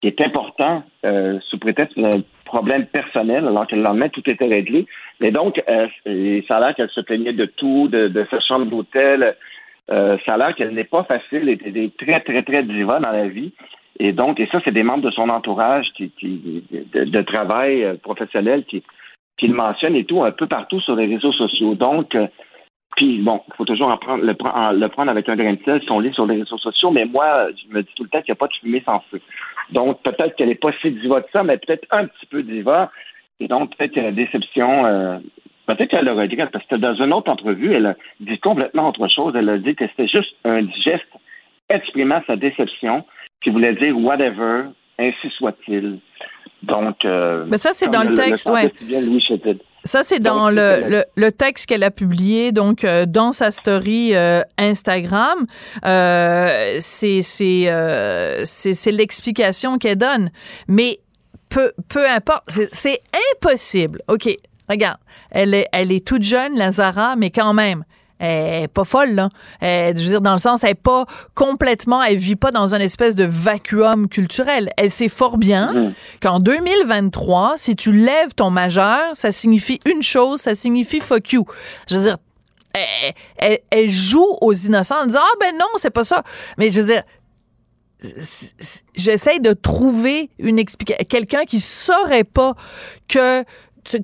[0.00, 4.46] qui est important euh, sous prétexte d'un problème personnel, alors que le lendemain, tout était
[4.46, 4.86] réglé.
[5.20, 9.36] Mais donc, ça a l'air qu'elle se plaignait de tout, de, de sa chambre d'hôtel.
[9.88, 13.28] ça a l'air qu'elle n'est pas facile, elle était très, très, très diva dans la
[13.28, 13.52] vie.
[13.98, 16.64] Et donc, et ça, c'est des membres de son entourage qui, qui
[16.94, 18.82] de, travail euh, professionnel qui,
[19.38, 21.74] qui le mentionnent et tout, un peu partout sur les réseaux sociaux.
[21.74, 22.26] Donc, euh,
[22.96, 25.90] puis bon, il faut toujours prendre, le, le, prendre avec un grain de sel si
[25.90, 28.32] on lit sur les réseaux sociaux, mais moi, je me dis tout le temps qu'il
[28.32, 29.20] n'y a pas de fumée sans feu.
[29.70, 32.90] Donc, peut-être qu'elle n'est pas si diva de ça, mais peut-être un petit peu diva.
[33.40, 35.18] Et donc, peut-être a la déception, euh,
[35.66, 39.08] peut-être qu'elle le regrette, parce que dans une autre entrevue, elle a dit complètement autre
[39.08, 39.34] chose.
[39.36, 41.08] Elle a dit que c'était juste un geste
[41.70, 43.04] exprimant sa déception
[43.42, 44.64] qui voulait dire whatever,
[44.98, 45.98] ainsi soit-il.
[46.62, 48.72] Donc, euh, mais ça c'est dans le, texte, ouais.
[49.84, 54.42] Ça c'est dans le, le, texte qu'elle a publié donc euh, dans sa story euh,
[54.58, 55.46] Instagram.
[55.84, 57.68] Euh, c'est c'est
[58.44, 60.30] c'est l'explication qu'elle donne,
[60.68, 61.00] mais
[61.48, 63.00] peu peu importe, c'est
[63.34, 64.00] impossible.
[64.06, 64.28] Ok,
[64.68, 64.98] regarde,
[65.32, 67.82] elle est elle est toute jeune, Lazara, mais quand même
[68.22, 69.28] elle est pas folle, là.
[69.60, 72.80] je veux dire, dans le sens, elle est pas complètement, elle vit pas dans un
[72.80, 74.70] espèce de vacuum culturel.
[74.76, 75.94] Elle sait fort bien mm.
[76.20, 81.44] qu'en 2023, si tu lèves ton majeur, ça signifie une chose, ça signifie fuck you.
[81.88, 82.16] Je veux dire,
[83.36, 86.22] elle, joue aux innocents en disant, ah ben non, c'est pas ça.
[86.58, 87.02] Mais je veux dire,
[88.94, 91.04] j'essaie de trouver une explication.
[91.08, 92.54] Quelqu'un qui saurait pas
[93.08, 93.44] que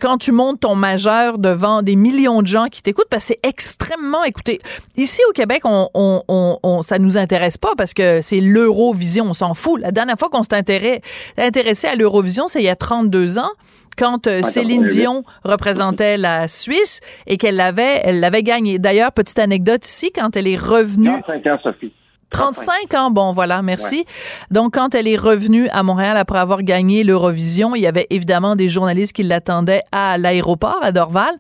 [0.01, 3.49] quand tu montes ton majeur devant des millions de gens qui t'écoutent, parce que c'est
[3.49, 4.59] extrêmement écouté.
[4.97, 9.35] Ici au Québec, on, on, on, ça nous intéresse pas parce que c'est l'Eurovision, on
[9.35, 9.81] s'en fout.
[9.81, 13.51] La dernière fois qu'on s'est intéressé à l'Eurovision, c'est il y a 32 ans
[13.97, 18.79] quand euh, Céline Dion représentait la Suisse et qu'elle l'avait, elle l'avait gagné.
[18.79, 21.11] D'ailleurs, petite anecdote ici, quand elle est revenue.
[21.27, 21.93] 45 ans, Sophie.
[22.31, 24.05] 35 ans, bon voilà, merci.
[24.51, 28.55] Donc quand elle est revenue à Montréal après avoir gagné l'Eurovision, il y avait évidemment
[28.55, 31.35] des journalistes qui l'attendaient à l'aéroport à Dorval.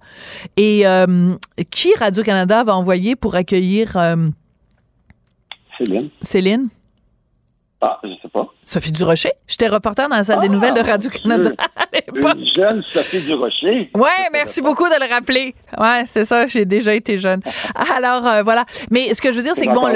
[0.57, 1.34] Et euh,
[1.70, 4.28] qui Radio-Canada va envoyer pour accueillir euh,
[5.78, 6.11] Céline.
[6.22, 6.68] Céline?
[7.80, 8.49] Ah, je sais pas.
[8.69, 9.31] Sophie Durocher.
[9.47, 11.53] J'étais reporter dans la salle des ah, nouvelles de Radio-Canada
[12.14, 13.91] Une jeune Sophie Durocher.
[13.97, 15.55] Ouais, merci beaucoup de le rappeler.
[15.79, 17.41] Ouais, c'est ça, j'ai déjà été jeune.
[17.97, 18.66] Alors, euh, voilà.
[18.91, 19.89] Mais ce que je veux dire, c'est que bon,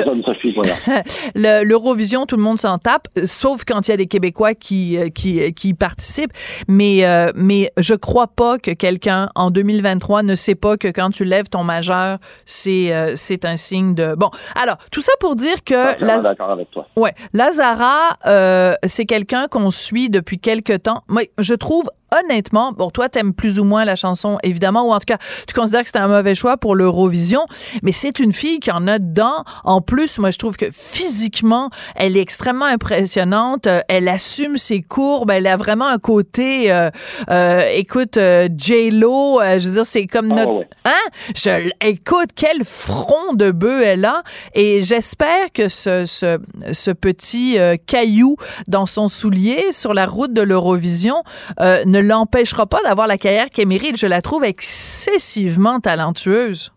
[1.68, 5.10] l'Eurovision, tout le monde s'en tape, sauf quand il y a des Québécois qui, euh,
[5.10, 6.32] qui, qui participent.
[6.66, 11.10] Mais, euh, mais je crois pas que quelqu'un, en 2023, ne sait pas que quand
[11.10, 12.16] tu lèves ton majeur,
[12.46, 14.14] c'est, c'est un signe de...
[14.14, 15.74] Bon, alors, tout ça pour dire que...
[16.00, 16.86] Je suis d'accord avec toi.
[16.96, 17.12] Ouais.
[17.34, 21.04] Lazara, euh, c'est quelqu'un qu'on suit depuis quelque temps.
[21.08, 24.98] Moi, je trouve honnêtement, bon, toi, t'aimes plus ou moins la chanson, évidemment, ou en
[24.98, 27.46] tout cas, tu considères que c'était un mauvais choix pour l'Eurovision,
[27.82, 29.44] mais c'est une fille qui en a dedans.
[29.64, 33.66] En plus, moi, je trouve que physiquement, elle est extrêmement impressionnante.
[33.66, 35.30] Euh, elle assume ses courbes.
[35.30, 36.90] Elle a vraiment un côté, euh,
[37.30, 40.68] euh écoute, euh, J-Lo, je veux dire, c'est comme ah, notre...
[40.84, 40.90] Hein?
[41.34, 44.22] Je, écoute, quel front de bœuf elle a.
[44.54, 46.38] Et j'espère que ce, ce,
[46.72, 48.36] ce petit caillou
[48.68, 51.22] dans son soulier sur la route de l'Eurovision
[51.60, 53.98] ne l'empêchera pas d'avoir la carrière qu'elle mérite.
[53.98, 56.72] Je la trouve excessivement talentueuse.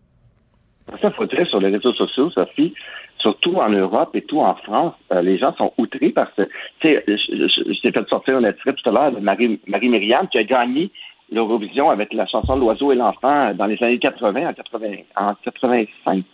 [1.00, 2.72] Ça, faut dire sur les réseaux sociaux, Sophie,
[3.18, 6.42] surtout en Europe et tout en France, euh, les gens sont outrés parce que,
[6.80, 10.28] tu sais, je, t'ai fait sortir un extrait tout à l'heure de Marie, Marie Myriam
[10.28, 10.90] qui a gagné
[11.32, 16.24] l'Eurovision avec la chanson L'oiseau et l'enfant dans les années 80, en, 80, en 85.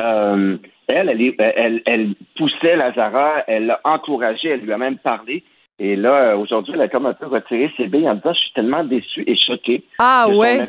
[0.00, 5.42] Euh, elle, elle, elle, elle poussait Lazara, elle l'a encouragée, elle lui a même parlé.
[5.78, 8.52] Et là, aujourd'hui, elle a comme un peu retiré ses billes en disant Je suis
[8.52, 9.84] tellement déçue et choquée.
[9.98, 10.68] Ah ouais.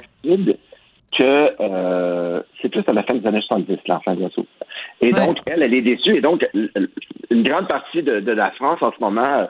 [1.17, 4.29] que euh, c'est plus à la fin des années 70, la fin de la
[5.01, 6.17] Et donc, elle, elle est déçue.
[6.17, 9.47] Et donc, une grande partie de, de la France en ce moment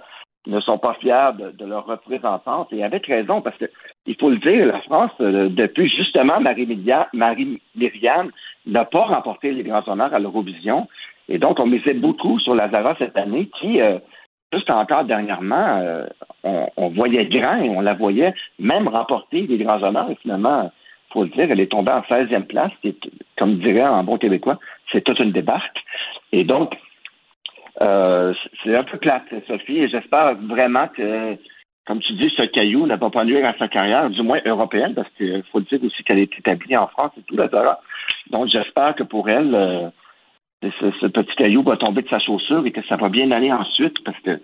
[0.48, 3.66] ne sont pas fiers de, leur représentante et avec raison parce que
[4.06, 8.32] il faut le dire, la France euh, depuis justement Marie-Myriam
[8.66, 10.88] n'a pas remporté les grands honneurs à l'Eurovision
[11.28, 14.00] et donc on misait beaucoup sur Lazara cette année qui euh,
[14.54, 16.06] juste encore dernièrement euh,
[16.44, 20.72] on, voyait grand et on la voyait même remporter les grands honneurs et finalement
[21.12, 22.96] faut le dire, elle est tombée en 16e place, et,
[23.38, 24.60] comme dirait en bon québécois,
[24.92, 25.84] c'est toute une débarque.
[26.32, 26.78] Et donc,
[27.82, 28.34] euh,
[28.64, 31.38] c'est un peu plate, Sophie, et j'espère vraiment que,
[31.86, 34.94] comme tu dis, ce caillou ne va pas nuire à sa carrière, du moins européenne,
[34.94, 37.80] parce qu'il faut dire aussi qu'elle est établie en France et tout, là,
[38.30, 39.90] Donc, j'espère que pour elle, euh,
[40.62, 43.96] ce, petit caillou va tomber de sa chaussure et que ça va bien aller ensuite,
[44.04, 44.40] parce que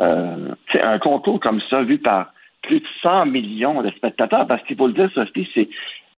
[0.00, 2.32] euh, c'est un concours comme ça, vu par
[2.62, 5.68] plus de 100 millions de spectateurs, parce qu'il faut le dire, Sophie, c'est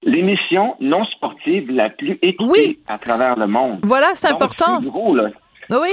[0.03, 3.79] l'émission non sportive la plus écoutée à travers le monde.
[3.83, 4.81] Voilà, c'est important.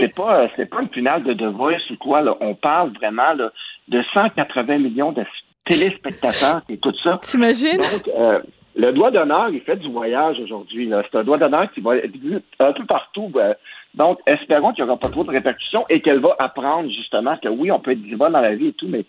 [0.01, 2.22] C'est pas c'est pas une finale de The Voice ou quoi.
[2.22, 2.37] Là.
[2.41, 3.53] On parle vraiment là,
[3.87, 5.24] de 180 millions de
[5.64, 7.18] téléspectateurs et tout ça.
[7.22, 7.78] T'imagines?
[7.78, 8.41] Donc, euh,
[8.77, 10.91] le doigt d'honneur, il fait du voyage aujourd'hui.
[11.11, 12.14] C'est un doigt d'honneur qui va être
[12.59, 13.29] un peu partout.
[13.29, 13.55] Ben.
[13.95, 17.49] donc, espérons qu'il n'y aura pas trop de répercussions et qu'elle va apprendre justement que
[17.49, 19.05] oui, on peut être diva dans la vie et tout, mais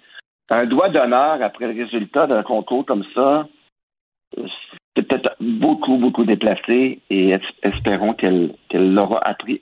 [0.49, 3.47] un doigt d'honneur après le résultat d'un concours comme ça,
[4.35, 9.61] c'est peut-être beaucoup, beaucoup déplacé et espérons qu'elle l'aura appris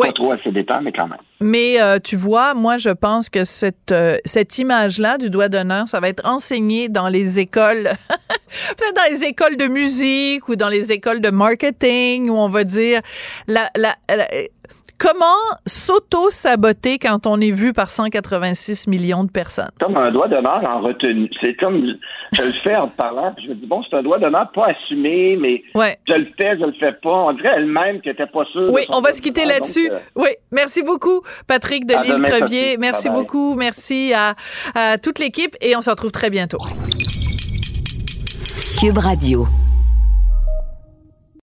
[0.00, 1.18] pas trop dépens, mais quand même.
[1.40, 5.86] Mais euh, tu vois, moi, je pense que cette, euh, cette image-là du doigt d'honneur,
[5.88, 10.68] ça va être enseigné dans les écoles, peut-être dans les écoles de musique ou dans
[10.68, 13.00] les écoles de marketing, où on va dire
[13.46, 13.96] la, la
[14.98, 15.24] Comment
[15.66, 19.68] s'auto-saboter quand on est vu par 186 millions de personnes?
[19.78, 21.28] Comme un doigt d'honneur en retenue.
[21.40, 21.96] C'est comme,
[22.32, 24.68] je le fais en parlant, puis je me dis, bon, c'est un doigt d'honneur pas
[24.68, 27.10] assumé, mais je le fais, je le fais pas.
[27.10, 28.70] On dirait elle-même qu'elle n'était pas sûre.
[28.72, 29.90] Oui, on va se quitter là-dessus.
[29.90, 32.78] Euh, oui, merci beaucoup, Patrick de Lille-Crevier.
[32.78, 33.54] Merci beaucoup.
[33.54, 34.34] Merci à,
[34.74, 36.60] à toute l'équipe et on se retrouve très bientôt.
[38.80, 39.46] Cube Radio.